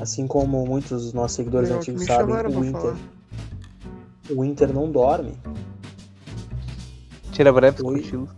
[0.00, 2.94] Assim como muitos dos nossos seguidores Legal, antigos sabem, o Inter,
[4.30, 5.38] o Inter não dorme.
[7.32, 8.30] Tira breves cochilos.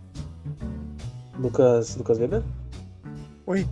[1.39, 2.43] Lucas, Lucas Weber?
[3.47, 3.67] Oi.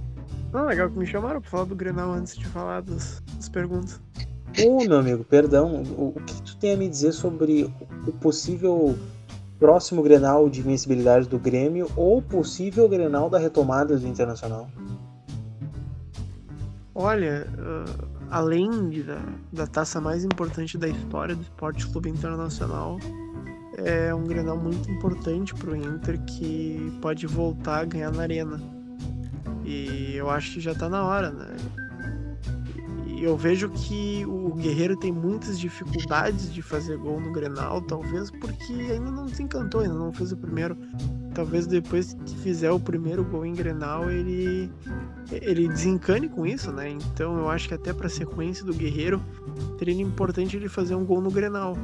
[0.54, 4.00] Ah, legal que me chamaram pra falar do Grenal antes de falar das, das perguntas.
[4.66, 5.84] Ô, oh, meu amigo, perdão.
[5.98, 7.74] O, o que tu tem a me dizer sobre
[8.08, 8.98] o possível
[9.64, 14.68] próximo Grenal de invencibilidade do Grêmio ou possível Grenal da retomada do Internacional?
[16.94, 19.22] Olha, uh, além da,
[19.54, 23.00] da taça mais importante da história do Esporte Clube Internacional,
[23.78, 28.62] é um Grenal muito importante para o Inter que pode voltar a ganhar na Arena.
[29.64, 31.56] E eu acho que já está na hora, né?
[33.24, 38.74] Eu vejo que o Guerreiro tem muitas dificuldades de fazer gol no Grenal, talvez porque
[38.74, 40.78] ainda não se encantou, ainda não fez o primeiro.
[41.34, 44.70] Talvez depois que fizer o primeiro gol em Grenal, ele
[45.32, 46.90] ele desencane com isso, né?
[46.90, 49.22] Então eu acho que até para a sequência do Guerreiro
[49.80, 51.78] seria importante ele fazer um gol no Grenal.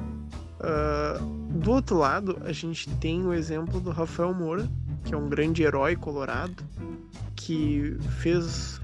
[0.60, 4.70] Uh, do outro lado, a gente tem o exemplo do Rafael Moura,
[5.06, 6.62] que é um grande herói colorado,
[7.34, 8.82] que fez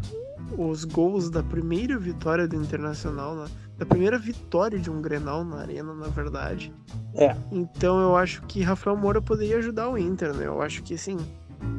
[0.58, 3.45] os gols da primeira vitória do Internacional, né?
[3.77, 6.73] da primeira vitória de um Grenal na arena, na verdade.
[7.13, 7.36] É.
[7.51, 10.45] Então eu acho que Rafael Moura poderia ajudar o Inter, né?
[10.45, 11.17] Eu acho que assim,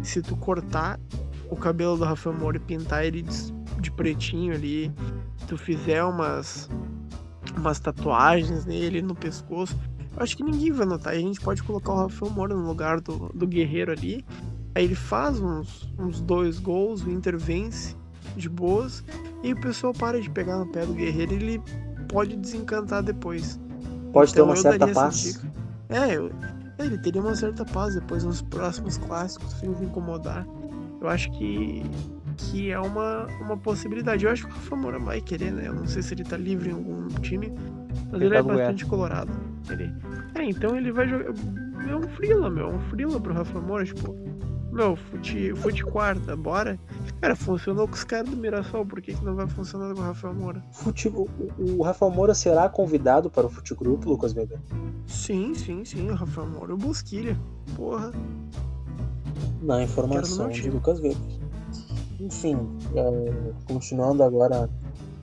[0.03, 1.01] se tu cortar
[1.51, 3.23] o cabelo do Rafael Moura e pintar ele
[3.81, 4.93] de, pretinho ali,
[5.47, 6.69] tu fizer umas
[7.57, 9.75] umas tatuagens nele no pescoço,
[10.15, 11.15] eu acho que ninguém vai notar.
[11.15, 14.25] E a gente pode colocar o Rafael Moura no lugar do, do Guerreiro ali.
[14.75, 17.97] Aí ele faz uns, uns dois gols, o Inter vence
[18.37, 19.03] de boas,
[19.43, 21.63] e o pessoal para de pegar no pé do Guerreiro e ele
[22.09, 23.59] pode desencantar depois.
[24.13, 25.43] Pode então, ter uma certa paz.
[25.89, 26.31] É, eu,
[26.79, 30.47] ele teria uma certa paz depois nos próximos clássicos, sem se incomodar.
[31.01, 31.83] Eu acho que,
[32.37, 34.25] que é uma, uma possibilidade.
[34.25, 35.69] Eu acho que o Rafa Moura vai querer, né?
[35.69, 37.53] Eu não sei se ele tá livre em algum time,
[38.11, 39.33] mas ele, ele tá é bastante colorado.
[39.71, 39.93] Ele,
[40.35, 41.33] é, então ele vai jogar.
[41.89, 42.71] É um frila, meu.
[42.71, 44.17] É um frila pro Rafa Moura, tipo.
[44.77, 46.79] Meu, fute, fute quarta, bora.
[47.23, 50.05] Cara, funcionou com os caras do Mirassol, por que, que não vai funcionar com o
[50.05, 50.63] Rafael Moura?
[50.71, 51.27] Fute, o,
[51.59, 54.59] o Rafael Moura será convidado para o Fute Grupo, Lucas Weber?
[55.07, 57.35] Sim, sim, sim, o Rafael Moura o Busquilha.
[57.75, 58.13] Porra.
[59.63, 61.17] Na informação de Lucas Weber.
[62.21, 62.59] Enfim,
[62.95, 64.69] é, continuando agora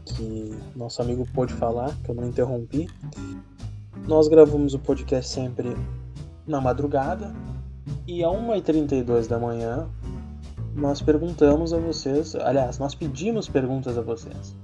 [0.03, 2.89] que nosso amigo pôde falar, que eu não interrompi.
[4.07, 5.77] Nós gravamos o podcast sempre
[6.47, 7.35] na madrugada,
[8.07, 9.87] e a 1h32 da manhã,
[10.75, 14.55] nós perguntamos a vocês, aliás, nós pedimos perguntas a vocês.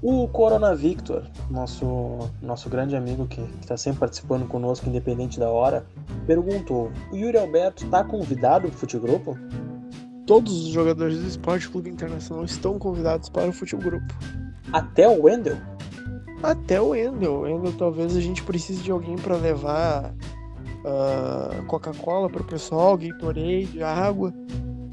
[0.00, 5.84] O Corona Victor, nosso, nosso grande amigo que está sempre participando conosco, independente da hora,
[6.24, 9.36] perguntou: O Yuri Alberto está convidado para o Futegrupo?
[10.24, 14.14] Todos os jogadores do Esporte Clube Internacional estão convidados para o Futegrupo.
[14.72, 15.56] Até o Wendel?
[16.44, 17.40] Até o Wendel.
[17.40, 20.14] Wendel talvez a gente precise de alguém para levar
[20.84, 24.32] uh, Coca-Cola pro pessoal, Gatorade, água.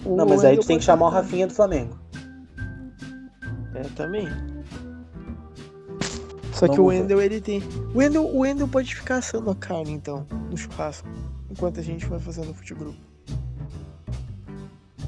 [0.06, 1.98] Não, mas aí tu tem que chamar o Rafinha do Flamengo.
[3.74, 4.28] É, também.
[6.54, 7.62] Só Vamos que o Wendel, ele tem.
[7.94, 11.08] O Wendel, o Wendel pode ficar assando a carne, então, no churrasco,
[11.50, 12.94] enquanto a gente vai fazendo o futebol.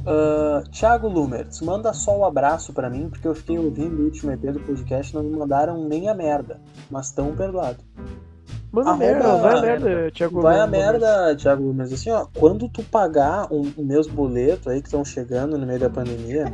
[0.08, 4.06] Uh, Thiago Lumertz, manda só o um abraço para mim, porque eu fiquei ouvindo o
[4.06, 6.60] último EP do podcast e não me mandaram nem a merda,
[6.90, 7.84] mas tão perdoado.
[8.78, 12.70] Manda Arroba, merda, vai a merda, Thiago Vai a merda, Thiago Mas assim, ó, quando
[12.70, 16.54] tu pagar os meus boletos aí que estão chegando no meio da pandemia,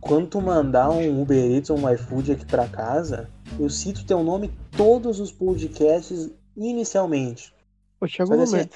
[0.00, 4.24] quando tu mandar um Uber Eats ou um iFood aqui pra casa, eu cito teu
[4.24, 7.54] nome todos os podcasts inicialmente.
[8.00, 8.54] O Thiago Lumertz.
[8.54, 8.68] Assim,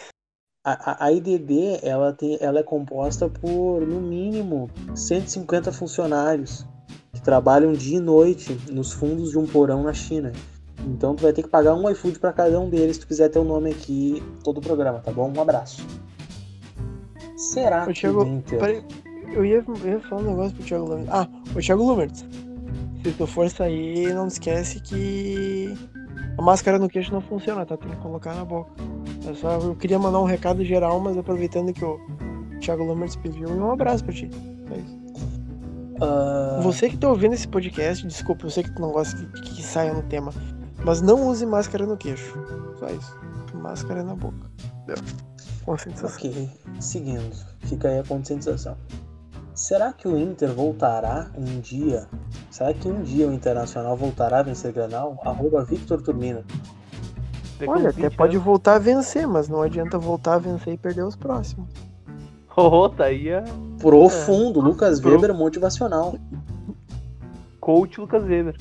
[0.64, 6.64] a, a IDD ela, tem, ela é composta por, no mínimo, 150 funcionários
[7.12, 10.32] que trabalham dia e noite nos fundos de um porão na China.
[10.86, 13.28] Então tu vai ter que pagar um iFood para cada um deles se tu quiser
[13.28, 15.32] ter o nome aqui todo o programa, tá bom?
[15.34, 15.86] Um abraço.
[17.36, 18.58] Será que Thiago, o Inter...
[18.58, 18.84] Peraí,
[19.32, 21.10] eu, ia, eu ia falar um negócio pro Thiago Lumertz.
[21.12, 22.26] Ah, o Thiago Lumertz.
[23.02, 25.74] Se tu for sair, não esquece que
[26.38, 27.76] a máscara no queixo não funciona, tá?
[27.76, 28.70] Tem que colocar na boca.
[29.26, 32.00] Eu, só, eu queria mandar um recado geral, mas aproveitando que o
[32.60, 34.30] Thiago Lumertz pediu, um abraço pra ti.
[34.70, 35.04] É isso.
[35.96, 36.62] Uh...
[36.62, 39.62] Você que tá ouvindo esse podcast, desculpa, eu sei que tu não gosta que, que
[39.62, 40.32] saia no tema.
[40.84, 42.38] Mas não use máscara no queixo.
[42.78, 43.18] Só isso.
[43.54, 44.50] Máscara na boca.
[44.86, 44.96] Deu.
[45.64, 46.16] Conscientização.
[46.16, 47.34] Ok, seguindo.
[47.60, 48.76] Fica aí a conscientização.
[49.54, 52.06] Será que o Inter voltará um dia?
[52.50, 55.18] Será que um dia o Internacional voltará a vencer Granal?
[55.24, 56.44] Arroba Victor Turbina.
[57.66, 61.16] Olha, até pode voltar a vencer, mas não adianta voltar a vencer e perder os
[61.16, 61.70] próximos.
[62.56, 63.42] Oh, tá aí a...
[63.78, 64.62] Profundo, é.
[64.64, 66.16] Lucas Weber motivacional.
[67.60, 68.56] Coach Lucas Weber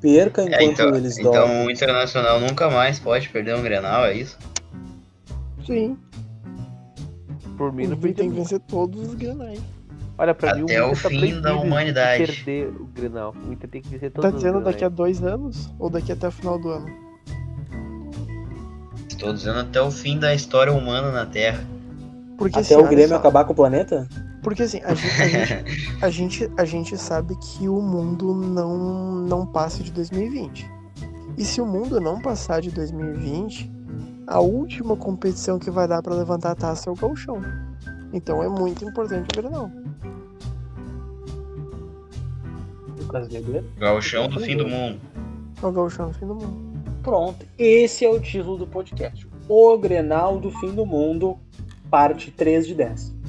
[0.00, 1.50] perca é, enquanto é, então, eles então dormem.
[1.50, 4.38] Então o Internacional nunca mais pode perder um Grenal, é isso?
[5.66, 5.96] Sim.
[7.56, 9.60] Por mim, não tem que vencer todos os Grenais.
[10.16, 12.26] Olha, pra Até mim, o, o tá fim da humanidade.
[12.26, 13.34] perder o Grenal.
[13.46, 16.28] O Inter tem que vencer todos Tá dizendo daqui a dois anos ou daqui até
[16.28, 16.86] o final do ano?
[19.08, 21.64] Estou dizendo até o fim da história humana na Terra.
[22.36, 24.08] Porque, até o Grêmio acabar com o planeta?
[24.42, 25.64] Porque assim, a gente, a, gente,
[26.02, 30.70] a, gente, a gente sabe que o mundo não, não passa de 2020.
[31.36, 33.70] E se o mundo não passar de 2020,
[34.26, 37.40] a última competição que vai dar para levantar a taça é o Galchão.
[38.12, 39.70] Então é muito importante o Grenal.
[43.78, 45.00] Gauchão do fim do mundo.
[45.62, 46.70] É o gauchão do fim do mundo.
[47.02, 49.26] Pronto, esse é o título do podcast.
[49.48, 51.38] O Grenal do Fim do Mundo,
[51.90, 53.19] parte 3 de 10.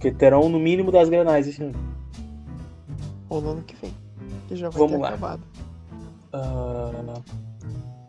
[0.00, 1.78] Porque terão no mínimo das Grenais esse ano.
[3.28, 3.92] Ou no ano que vem.
[4.48, 5.08] Que já vai Vamos ter lá.
[5.08, 5.42] acabado.
[6.32, 7.20] Ah,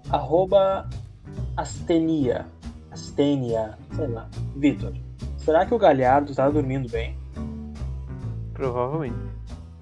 [0.10, 0.90] arroba
[1.58, 2.46] Astenia.
[2.92, 4.30] Astenia, sei lá.
[4.56, 4.94] Vitor,
[5.36, 7.18] será que o Galhardo tá dormindo bem?
[8.54, 9.18] Provavelmente.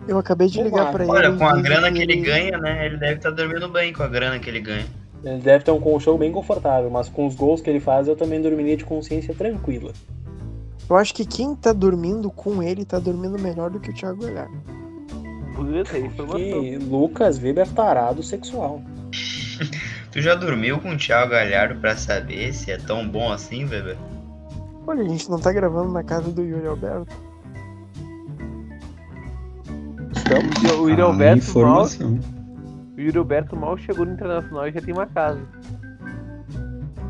[0.07, 0.91] Eu acabei de Vamos ligar lá.
[0.91, 1.11] pra ele.
[1.11, 2.87] Olha, com a e grana que ele ganha, né?
[2.87, 4.87] Ele deve estar dormindo bem com a grana que ele ganha.
[5.23, 8.15] Ele deve ter um colchão bem confortável, mas com os gols que ele faz eu
[8.15, 9.93] também dormiria de consciência tranquila.
[10.89, 14.23] Eu acho que quem tá dormindo com ele tá dormindo melhor do que o Thiago
[14.25, 14.57] Galhardo.
[16.35, 18.81] Que Lucas Weber é tarado sexual.
[20.11, 23.95] Tu já dormiu com o Thiago Galhardo pra saber se é tão bom assim, Weber?
[24.87, 27.15] Olha, a gente não tá gravando na casa do Yuri Alberto.
[30.15, 30.79] Estamos?
[30.79, 31.19] O Yuri Ah, Alberto
[31.59, 32.19] mal, informação.
[32.97, 35.41] o Yuri Alberto mal chegou no Internacional e já tem uma casa.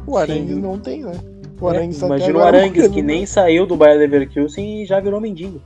[0.05, 1.13] O Arangues não tem, né?
[1.61, 3.13] O Arangues até Imagina o Arangues que né?
[3.13, 5.61] nem saiu do Bayer Leverkusen e já virou mendigo.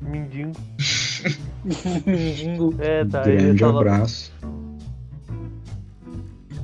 [0.00, 0.52] Mindinho.
[2.06, 2.74] mendigo.
[2.78, 3.22] É, tá.
[3.22, 4.32] Grande lá- abraço.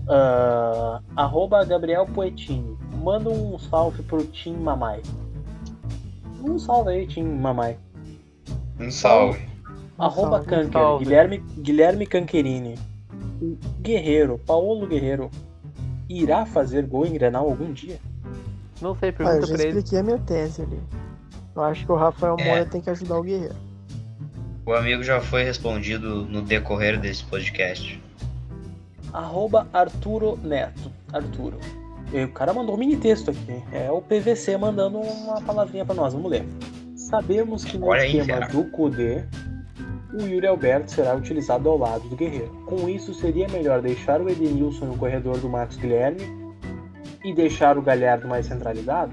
[0.09, 2.77] Ah, arroba Gabriel Poetini.
[3.03, 5.01] Manda um salve pro Tim Mamai.
[6.43, 7.77] Um salve aí, Tim Mamai.
[8.79, 9.41] Um salve.
[9.99, 11.05] Arroba salve, Kanker, salve.
[11.05, 12.75] Guilherme, Guilherme Canquerini.
[13.41, 15.31] O Guerreiro, Paulo Guerreiro.
[16.09, 17.99] Irá fazer gol em Grenal algum dia?
[18.81, 19.79] Não sei, Ah, eu pergunta já pra ele.
[19.79, 20.81] expliquei a minha tese ali.
[21.55, 22.45] Eu acho que o Rafael É.
[22.45, 23.55] Moura tem que ajudar o Guerreiro.
[24.67, 28.03] O amigo já foi respondido no decorrer desse podcast.
[29.13, 30.91] Arroba Arturo Neto.
[31.13, 31.59] Arturo.
[32.13, 33.63] E o cara mandou um mini texto aqui.
[33.73, 36.13] É o PVC mandando uma palavrinha pra nós.
[36.13, 36.45] Vamos ler.
[36.97, 39.25] Sabemos que no Olha esquema do Kudê,
[40.13, 42.51] o Yuri Alberto será utilizado ao lado do Guerreiro.
[42.67, 46.21] Com isso, seria melhor deixar o Edenilson no corredor do Marcos Guilherme
[47.27, 49.13] e deixar o Galhardo mais centralizado?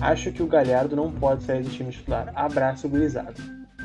[0.00, 2.30] Acho que o Galhardo não pode sair do time titular.
[2.34, 3.34] Abraço, gurizada.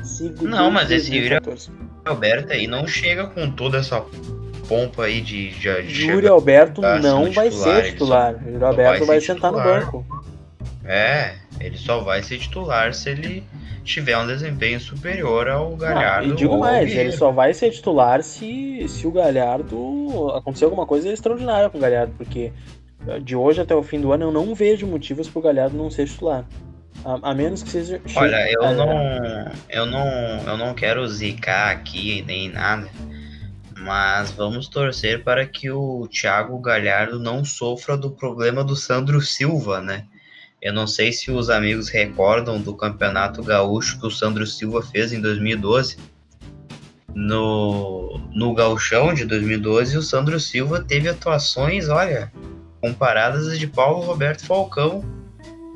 [0.02, 1.70] Sigo Não, mas esse Yuri- 2014.
[2.04, 4.04] Alberto aí não chega com toda essa
[4.68, 5.50] pompa aí de.
[5.50, 8.34] de, de Yuri Alberto não vai titular, ser titular.
[8.46, 9.80] Yuri Alberto vai vai, sentar no titular.
[9.86, 10.06] banco.
[10.84, 13.42] É, ele só vai ser titular se ele
[13.82, 16.32] tiver um desempenho superior ao Ah, Galhardo.
[16.32, 21.08] e digo mais, ele só vai ser titular se, se o Galhardo acontecer alguma coisa
[21.10, 22.52] extraordinária com o Galhardo, porque
[23.22, 26.06] de hoje até o fim do ano eu não vejo motivos pro Galhardo não ser
[26.06, 26.44] titular.
[27.04, 28.00] A, a menos que seja.
[28.16, 30.06] Olha, eu é, não, eu não,
[30.46, 32.88] eu não quero zicar aqui nem nada,
[33.78, 39.80] mas vamos torcer para que o Thiago Galhardo não sofra do problema do Sandro Silva,
[39.80, 40.06] né?
[40.62, 45.12] Eu não sei se os amigos recordam do Campeonato Gaúcho que o Sandro Silva fez
[45.12, 45.98] em 2012.
[47.14, 52.32] No, no Gauchão de 2012, o Sandro Silva teve atuações, olha,
[52.84, 55.02] comparadas às de Paulo Roberto Falcão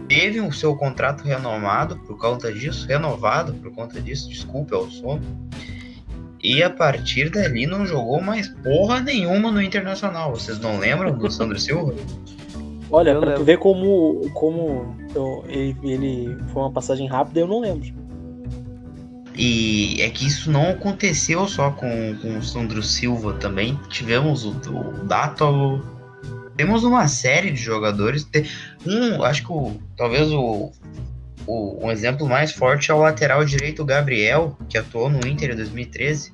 [0.06, 5.22] teve o seu contrato renomado por conta disso, renovado por conta disso, desculpe ao sono.
[6.42, 10.30] E a partir dali não jogou mais porra nenhuma no Internacional.
[10.32, 11.94] Vocês não lembram do Sandro Silva?
[12.90, 17.46] Olha, Eu pra tu ver como, como eu- ele, ele foi uma passagem rápida, eu
[17.46, 17.92] não lembro.
[19.34, 23.78] E é que isso não aconteceu só com, com o Sandro Silva também.
[23.88, 25.97] Tivemos o, o Dátolo.
[26.58, 28.28] Temos uma série de jogadores.
[28.84, 30.72] Um, acho que o, talvez o,
[31.46, 35.56] o- um exemplo mais forte é o lateral direito Gabriel, que atuou no Inter em
[35.56, 36.32] 2013.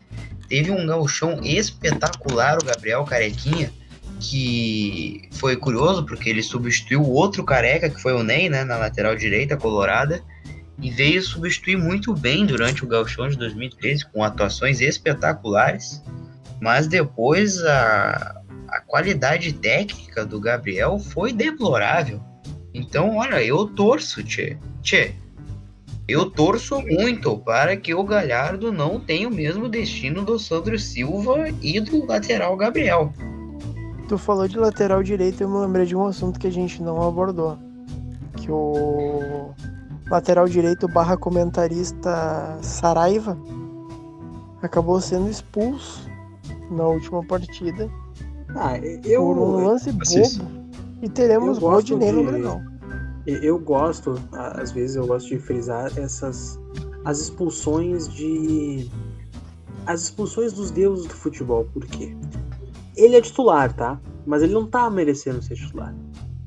[0.49, 3.70] Teve um gauchão espetacular, o Gabriel Carequinha,
[4.18, 9.14] que foi curioso porque ele substituiu outro careca, que foi o Ney, né, na lateral
[9.14, 10.22] direita colorada
[10.81, 16.03] e veio substituir muito bem durante o Gauchão de 2013, com atuações espetaculares.
[16.61, 18.41] Mas depois a,
[18.75, 22.20] a qualidade técnica do Gabriel foi deplorável.
[22.75, 24.59] Então, olha, eu torço, tchê.
[24.83, 25.14] Tchê.
[26.09, 31.51] Eu torço muito para que o Galhardo não tenha o mesmo destino do Sandro Silva
[31.62, 33.12] e do lateral Gabriel.
[34.09, 36.83] Tu falou de lateral direito e eu me lembrei de um assunto que a gente
[36.83, 37.57] não abordou.
[38.39, 39.55] Que o
[40.11, 43.39] lateral direito barra comentarista Saraiva
[44.61, 46.11] acabou sendo expulso
[46.72, 47.89] na última partida
[48.55, 48.75] Ah,
[49.17, 50.55] por um lance bobo.
[51.03, 52.61] E teremos eu gosto Rodinei no de- Grenal.
[53.27, 56.59] Eu gosto, às vezes eu gosto de frisar essas
[57.05, 58.91] as expulsões de
[59.87, 62.15] as expulsões dos deuses do futebol, por quê?
[62.97, 63.99] Ele é titular, tá?
[64.27, 65.95] Mas ele não tá merecendo ser titular.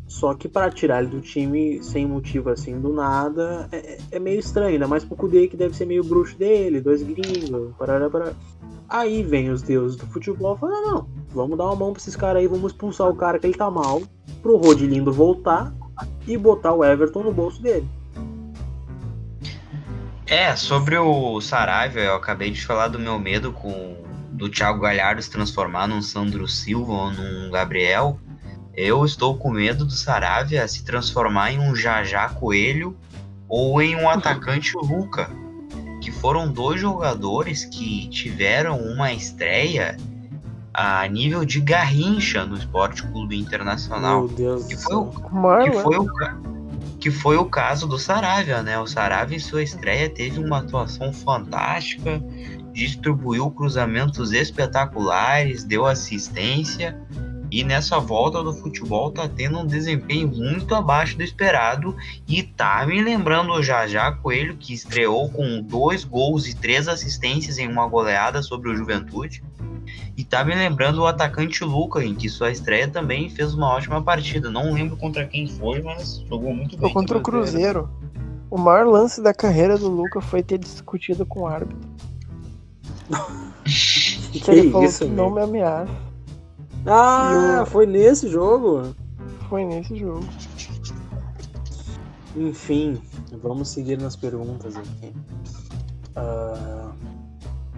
[0.07, 4.39] Só que para tirar ele do time sem motivo assim do nada é, é meio
[4.39, 8.33] estranho, ainda mais pro Kudê que deve ser meio bruxo dele, dois gringos, parará, parará.
[8.89, 12.01] Aí vem os deuses do futebol e falam, não, não, vamos dar uma mão pra
[12.01, 14.01] esses caras aí, vamos expulsar o cara que ele tá mal,
[14.41, 15.73] pro Rodilindo voltar
[16.25, 17.87] e botar o Everton no bolso dele.
[20.25, 23.95] É, sobre o Saravia, eu acabei de falar do meu medo com
[24.31, 28.19] do Thiago Galhardo se transformar num Sandro Silva ou num Gabriel.
[28.75, 32.95] Eu estou com medo do Saravia se transformar em um Jajá Coelho
[33.47, 35.31] ou em um atacante Luca,
[36.07, 39.97] que foram dois jogadores que tiveram uma estreia
[40.73, 44.19] a nível de Garrincha no Esporte Clube Internacional.
[44.21, 45.01] Meu Deus Que do foi céu.
[45.01, 46.07] o, que foi o,
[46.97, 48.79] que foi o caso do Saravia, né?
[48.79, 52.23] O Saravia em sua estreia teve uma atuação fantástica,
[52.71, 56.97] distribuiu cruzamentos espetaculares, deu assistência
[57.49, 61.95] e nessa volta do futebol tá tendo um desempenho muito abaixo do esperado
[62.27, 67.57] e tá me lembrando o Jajá Coelho que estreou com dois gols e três assistências
[67.57, 69.43] em uma goleada sobre o Juventude.
[70.17, 74.01] E tá me lembrando o atacante Luca, em que sua estreia também fez uma ótima
[74.01, 74.49] partida.
[74.49, 76.79] Não lembro contra quem foi, mas jogou muito bem.
[76.79, 77.89] Foi contra o Cruzeiro.
[78.49, 81.87] O maior lance da carreira do Luca foi ter discutido com o árbitro.
[83.63, 86.06] Que, Que ele falou isso, que não me ameaça.
[86.85, 88.95] Ah, o- foi nesse jogo?
[89.49, 90.23] Foi nesse jogo.
[92.35, 93.01] Enfim,
[93.41, 95.13] vamos seguir nas perguntas aqui.
[96.15, 96.91] Ah,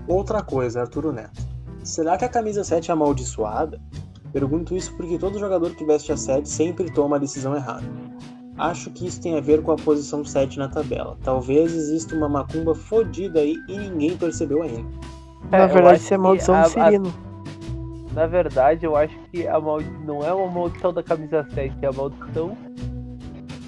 [0.07, 1.41] outra coisa, Arturo Neto.
[1.83, 3.79] Será que a camisa 7 é amaldiçoada?
[4.33, 7.83] Pergunto isso porque todo jogador que veste a 7 sempre toma a decisão errada.
[8.57, 11.17] Acho que isso tem a ver com a posição 7 na tabela.
[11.23, 14.89] Talvez exista uma macumba fodida aí e ninguém percebeu ainda.
[15.51, 17.13] É, Na verdade, isso é maldição a- do a- Cirino.
[18.13, 19.89] Na verdade, eu acho que a maldi...
[20.05, 22.57] não é uma maldição da camisa 7, é a maldição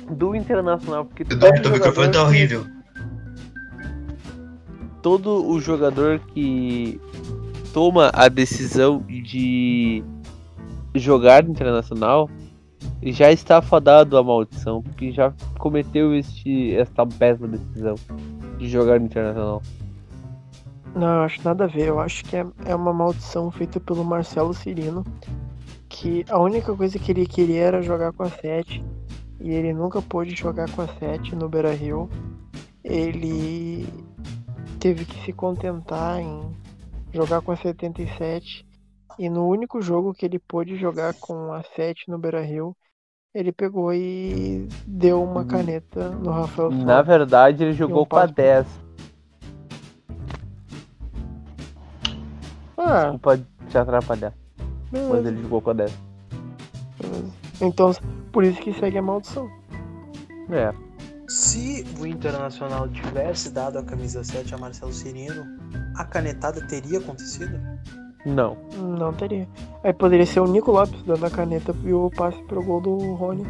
[0.09, 1.05] do Internacional.
[1.05, 2.65] Porque todo Eduardo, teu microfone tá horrível.
[5.01, 6.99] todo o jogador que
[7.73, 10.03] toma a decisão de
[10.95, 12.29] jogar no internacional
[13.03, 17.95] já está fadado à maldição, porque já cometeu este, esta péssima decisão
[18.57, 19.61] de jogar no internacional.
[20.95, 21.87] Não, eu acho nada a ver.
[21.87, 25.03] Eu acho que é, é uma maldição feita pelo Marcelo Cirino.
[25.89, 28.83] Que a única coisa que ele queria era jogar com a 7.
[29.39, 32.09] E ele nunca pôde jogar com a 7 no Beira Rio.
[32.83, 33.87] Ele
[34.79, 36.41] teve que se contentar em
[37.13, 38.65] jogar com a 77.
[39.19, 42.75] E no único jogo que ele pôde jogar com a 7 no Beira Rio,
[43.33, 47.07] ele pegou e deu uma caneta no Rafael Na Sobis.
[47.07, 48.67] verdade, ele jogou um com a passo- 10.
[52.83, 54.33] Ah, Desculpa te atrapalhar,
[54.91, 55.27] mas beleza.
[55.29, 55.97] ele jogou com a 10.
[56.99, 57.25] Beleza.
[57.61, 57.91] Então,
[58.31, 59.49] por isso que segue a maldição.
[60.49, 60.73] É.
[61.27, 65.45] Se o Internacional tivesse dado a camisa 7 a Marcelo Cirino,
[65.95, 67.57] a canetada teria acontecido?
[68.25, 68.57] Não.
[68.97, 69.47] Não teria.
[69.83, 73.13] Aí poderia ser o Nico Lopes dando a caneta e o passe pro gol do
[73.13, 73.45] Rony.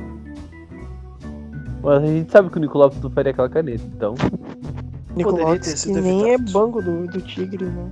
[1.82, 4.14] Mas a gente sabe que o Nicolau não faria aquela caneta, então.
[5.16, 7.92] Nico Lopes que nem é banco do, do Tigre, né?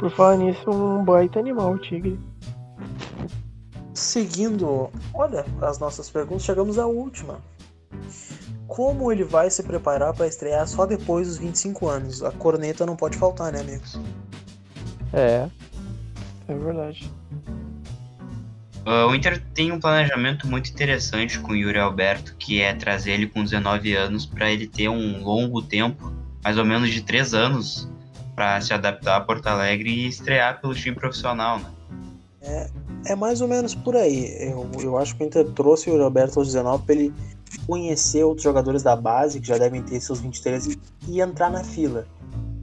[0.00, 2.18] Por falar nisso, um baita animal o Tigre.
[3.92, 7.38] Seguindo, olha, as nossas perguntas, chegamos à última.
[8.66, 12.22] Como ele vai se preparar para estrear só depois dos 25 anos?
[12.22, 14.00] A corneta não pode faltar, né, amigos?
[15.12, 15.46] É.
[16.48, 17.12] É verdade.
[18.86, 23.10] Ah, o Inter tem um planejamento muito interessante com o Yuri Alberto, que é trazer
[23.10, 26.10] ele com 19 anos para ele ter um longo tempo,
[26.42, 27.86] mais ou menos de 3 anos,
[28.34, 31.70] para se adaptar a Porto Alegre e estrear pelo time profissional, né?
[33.06, 34.34] É mais ou menos por aí.
[34.40, 37.14] Eu, eu acho que o Inter trouxe o Roberto aos 19 para ele
[37.66, 41.64] conhecer outros jogadores da base, que já devem ter seus 23, e, e entrar na
[41.64, 42.06] fila.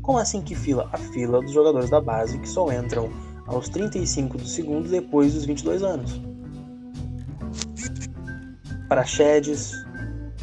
[0.02, 0.90] Como assim que fila?
[0.94, 3.10] A fila dos jogadores da base que só entram
[3.46, 6.22] aos 35 do segundo depois dos 22 anos.
[8.88, 9.74] Praxedes,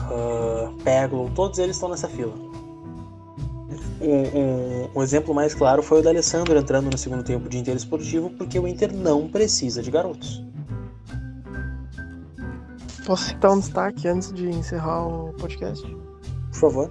[0.01, 2.44] uh, Peglo, todos eles estão nessa fila.
[4.07, 7.57] Um, um- um exemplo mais claro foi o da Alessandro entrando no segundo tempo de
[7.59, 10.45] Inter Esportivo, porque o Inter não precisa de garotos.
[13.07, 15.83] Posso citar um destaque antes de encerrar o podcast?
[16.51, 16.91] Por favor.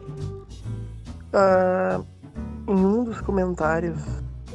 [1.33, 2.01] Ah,
[2.67, 3.99] em um dos comentários,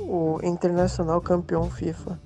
[0.00, 2.20] o Internacional Campeão FIFA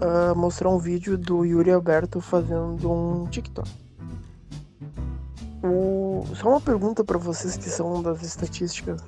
[0.00, 3.70] ah, mostrou um vídeo do Yuri Alberto fazendo um TikTok.
[5.62, 9.00] O- Só uma pergunta para vocês que são das estatísticas.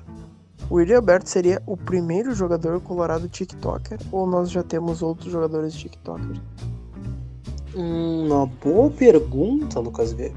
[0.69, 5.73] O Yuri Alberto seria o primeiro jogador colorado TikToker ou nós já temos outros jogadores
[5.73, 6.39] TikTokers?
[7.75, 10.35] Hum, Uma boa pergunta, Lucas Weber.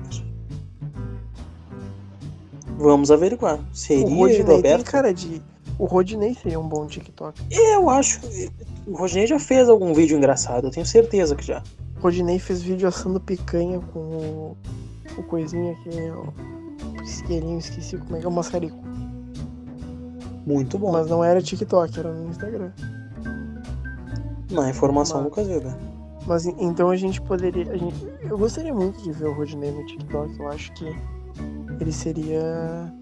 [2.79, 3.59] Vamos averiguar.
[3.73, 4.91] Seria o Rodinei tem Roberto?
[4.91, 5.43] cara de
[5.79, 7.41] O Rodinei seria um bom TikTok.
[7.51, 8.21] Eu acho.
[8.87, 11.63] O Rodinei já fez algum vídeo engraçado, eu tenho certeza que já.
[11.99, 14.57] O Rodinei fez vídeo assando picanha com o,
[15.19, 18.77] o coisinha aqui, o isqueirinho, esqueci como é que é o maçarico.
[20.47, 20.93] Muito bom.
[20.93, 22.71] Mas não era TikTok, era no Instagram.
[24.51, 25.75] Na informação, Mas- Lucas Weber.
[26.27, 27.71] Mas en- então a gente poderia.
[27.73, 30.39] a gente- eu gostaria muito de ver o Rodinei no TikTok.
[30.39, 30.85] Eu acho que
[31.81, 32.93] ele seria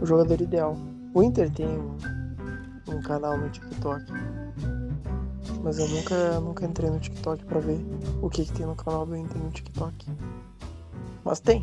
[0.00, 0.76] o jogador ideal.
[1.14, 1.96] O Inter tem um,
[2.88, 4.04] um canal no TikTok.
[5.62, 7.78] Mas eu nunca, nunca entrei no TikTok pra ver
[8.22, 10.06] o que, que tem no canal do Inter no TikTok.
[11.24, 11.62] Mas tem,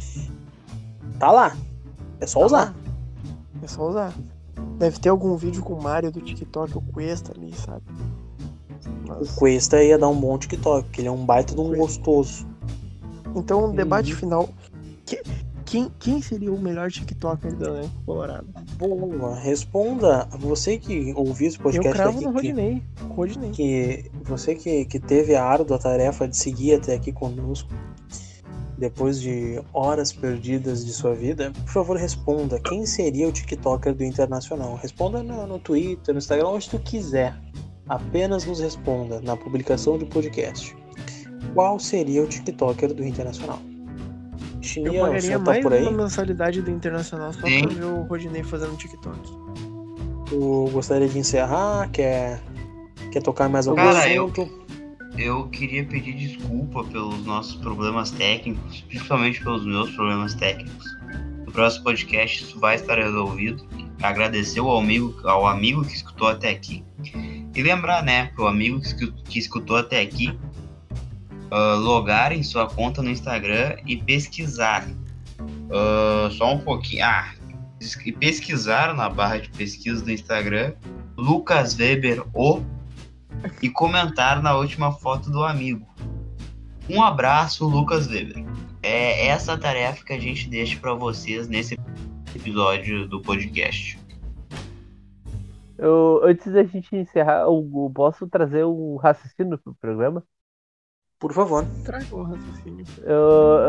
[1.19, 1.55] Tá lá.
[2.19, 2.57] É só Tá usar.
[2.65, 2.73] lá.
[3.63, 4.13] é só usar.
[4.77, 7.83] Deve ter algum vídeo com o Mario do TikTok, o Cuesta ali, sabe?
[9.07, 11.75] Mas- O Cuesta ia dar um bom TikTok, porque ele é um baita de um
[11.75, 12.47] gostoso.
[13.35, 14.19] Então, debate Uhum.
[14.19, 14.49] final.
[15.05, 15.21] Que-
[15.65, 18.47] quem, quem seria o melhor TikToker do elenco colorado?
[18.77, 20.25] Boa, responda.
[20.39, 22.83] Você que ouviu esse Eu podcast cravo aqui, no que, Rodinei.
[23.09, 23.51] Rodinei.
[23.51, 27.69] que você que, que teve a árdua tarefa de seguir até aqui conosco,
[28.77, 32.59] depois de horas perdidas de sua vida, por favor responda.
[32.59, 34.77] Quem seria o TikToker do Internacional?
[34.81, 37.35] Responda no, no Twitter, no Instagram, onde tu quiser.
[37.89, 40.75] Apenas nos responda na publicação do podcast.
[41.53, 43.59] Qual seria o TikToker do Internacional?
[44.57, 45.81] Eu Chininha, o pagaria tá mais por aí?
[45.83, 47.61] uma mensalidade do Internacional só Sim.
[47.67, 49.19] pra ver o Rodinei fazendo TikTok.
[50.29, 51.89] Tu gostaria de encerrar?
[51.91, 52.41] Quer,
[53.11, 54.41] quer tocar mais algum Cara, eu- assunto?
[54.41, 54.66] Eu
[55.49, 60.85] queria pedir desculpa pelos nossos problemas técnicos, principalmente pelos meus problemas técnicos.
[61.45, 63.67] No próximo podcast isso vai estar resolvido.
[64.01, 66.83] Agradecer ao amigo, ao amigo que escutou até aqui.
[67.55, 70.37] E lembrar, né, pro amigo que escu- que escutou até aqui,
[71.49, 74.87] ah, logar em sua conta no Instagram e pesquisar.
[75.71, 77.03] Ah, só um pouquinho.
[77.03, 77.33] Ah,
[78.19, 80.73] pesquisar na barra de pesquisa do Instagram
[81.15, 82.61] Lucas Weber o
[83.61, 85.85] e comentar na última foto do amigo.
[86.89, 88.45] Um abraço, Lucas Weber.
[88.81, 91.77] É essa a tarefa que a gente deixa para vocês nesse
[92.35, 93.99] episódio do podcast.
[95.77, 100.23] Eu, antes da gente encerrar, eu, eu posso trazer um raciocínio pro programa?
[101.19, 101.65] Por favor.
[101.83, 102.85] Traga o raciocínio.
[103.03, 103.59] Eu,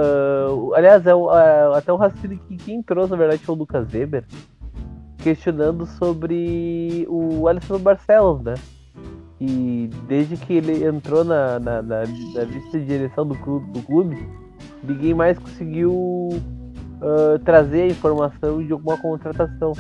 [0.70, 3.58] eu- aliás, é, o- é, até o raciocínio que quem trouxe, na verdade, foi o
[3.58, 4.24] Lucas Weber,
[5.18, 8.54] questionando sobre o Alessandro Barcelos, né?
[9.40, 13.82] E desde que ele entrou na, na, na, na lista de direção do clube, do
[13.82, 14.28] clube
[14.82, 16.30] ninguém mais conseguiu
[17.00, 19.72] ah, trazer a informação de alguma contratação.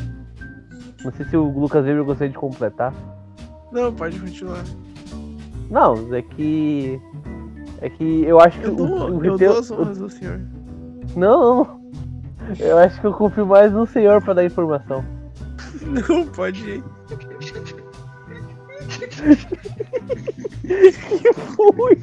[1.04, 2.92] Não sei se o Lucas Weber gostaria de completar.
[3.72, 4.62] Não, pode continuar.
[5.70, 7.00] Não, é que.
[7.80, 10.08] É que eu acho que Eu o, dou, o eu Riteu- dou as honras do
[10.08, 10.40] senhor.
[11.16, 11.80] Não, não.
[12.58, 15.04] Eu acho que eu confio mais no senhor pra dar informação.
[16.08, 16.84] Não, pode ir.
[20.62, 21.96] Que foi?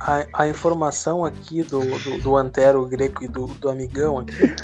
[0.00, 4.54] A, a informação aqui do, do, do Antero Greco e do, do amigão aqui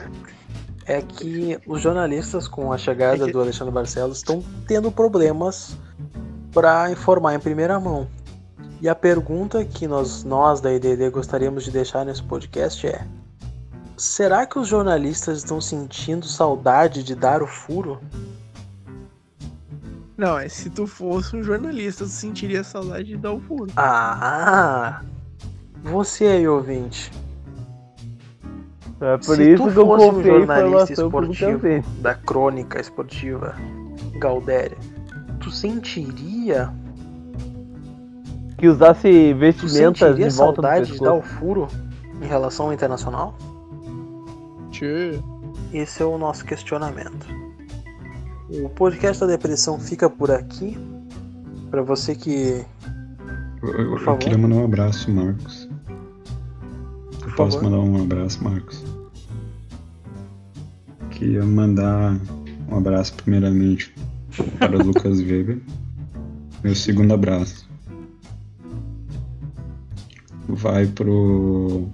[0.87, 5.77] é que os jornalistas, com a chegada É do Alexandre Barcelos, estão tendo problemas
[6.53, 8.07] para informar em primeira mão.
[8.81, 13.07] E a pergunta que nós, nós da IDD gostaríamos de deixar nesse podcast é:
[13.97, 18.01] será que os jornalistas estão sentindo saudade de dar o furo?
[20.17, 23.73] Não, é se tu fosse um jornalista, tu sentiria saudade de dar o furo.
[23.77, 25.03] Ah!
[25.83, 27.11] Você aí, ouvinte.
[29.01, 33.55] É por Se isso tu que eu fosse um jornalista esportivo da crônica esportiva
[34.19, 34.79] Galdéria,
[35.41, 36.73] tu sentiria,
[38.57, 41.39] Que usasse vestimentas sentiria de volta do saudade de dar o pescoço.
[41.39, 41.69] furo
[42.23, 43.37] em relação ao internacional?
[44.71, 45.21] Tchê.
[45.73, 47.27] Esse é o nosso questionamento.
[48.51, 50.77] O podcast da depressão fica por aqui.
[51.71, 52.65] Pra você que.
[53.63, 55.69] Eu, eu- eu queria mandar um abraço, Marcos.
[55.89, 57.71] Eu Por posso favor.
[57.71, 58.83] mandar um abraço, Marcos?
[61.11, 62.19] Queria mandar
[62.71, 63.95] um abraço primeiramente
[64.59, 65.59] para o Lucas Weber.
[66.63, 67.69] Meu segundo abraço
[70.49, 71.89] vai pro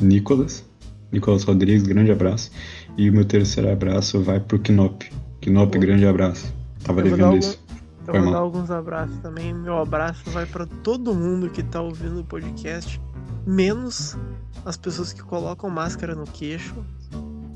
[0.00, 0.64] Nicolas.
[1.12, 2.50] Nicolas Rodrigues, grande abraço.
[2.98, 5.04] E o meu terceiro abraço vai pro Knop.
[5.50, 5.78] Knop, Pô.
[5.80, 6.52] grande abraço.
[6.84, 7.58] Tava devendo algum- isso.
[8.06, 8.32] Eu Foi vou mal.
[8.34, 9.52] dar alguns abraços também.
[9.52, 13.00] Meu abraço vai pra todo mundo que tá ouvindo o podcast,
[13.44, 14.16] menos
[14.64, 16.74] as pessoas que colocam máscara no queixo,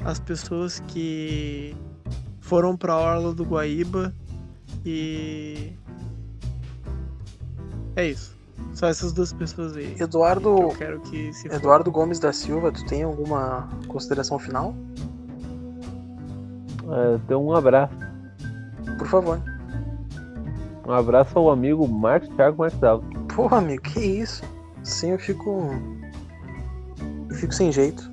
[0.04, 1.76] as pessoas que
[2.40, 4.12] foram pra orla do Guaíba
[4.84, 5.72] e
[7.96, 8.36] é isso.
[8.74, 9.94] Só essas duas pessoas aí.
[9.94, 10.48] que Eduardo.
[10.50, 14.74] Eu quero que se Eduardo Gomes da Silva, tu tem alguma consideração final?
[17.24, 17.94] Então um abraço
[19.10, 19.40] favor.
[20.86, 23.08] Um abraço ao amigo Marcos Thiago Marcos Alves.
[23.34, 24.42] Porra, amigo, que isso?
[24.80, 25.70] Assim eu fico.
[27.28, 28.10] Eu fico sem jeito.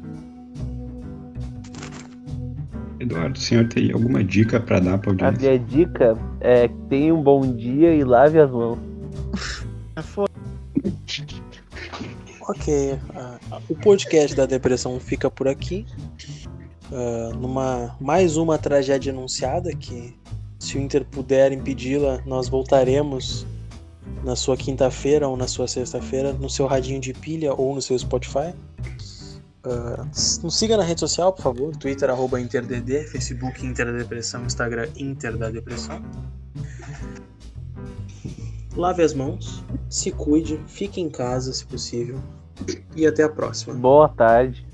[2.99, 5.51] Eduardo, o senhor tem alguma dica pra dar pra A audiência?
[5.51, 8.80] minha dica é tenha um bom dia e lave as mãos.
[9.95, 10.32] É foda.
[12.49, 13.38] Ok, ah,
[13.69, 15.86] o podcast da depressão fica por aqui.
[16.91, 20.17] Ah, numa mais uma tragédia anunciada que,
[20.59, 23.45] se o Inter puder impedi-la, nós voltaremos
[24.23, 27.97] na sua quinta-feira ou na sua sexta-feira no seu radinho de pilha ou no seu
[27.99, 28.53] Spotify.
[30.13, 31.75] S- nos siga na rede social, por favor.
[31.75, 36.01] Twitter, arroba InterDD, Facebook Inter da Depressão, Instagram Inter da Depressão.
[38.75, 42.19] Lave as mãos, se cuide, fique em casa se possível.
[42.95, 43.73] E até a próxima.
[43.73, 44.65] Boa tarde.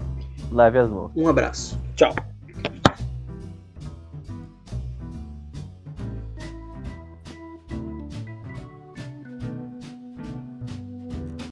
[0.52, 1.12] Lave as mãos.
[1.16, 1.80] Um abraço.
[1.96, 2.14] Tchau.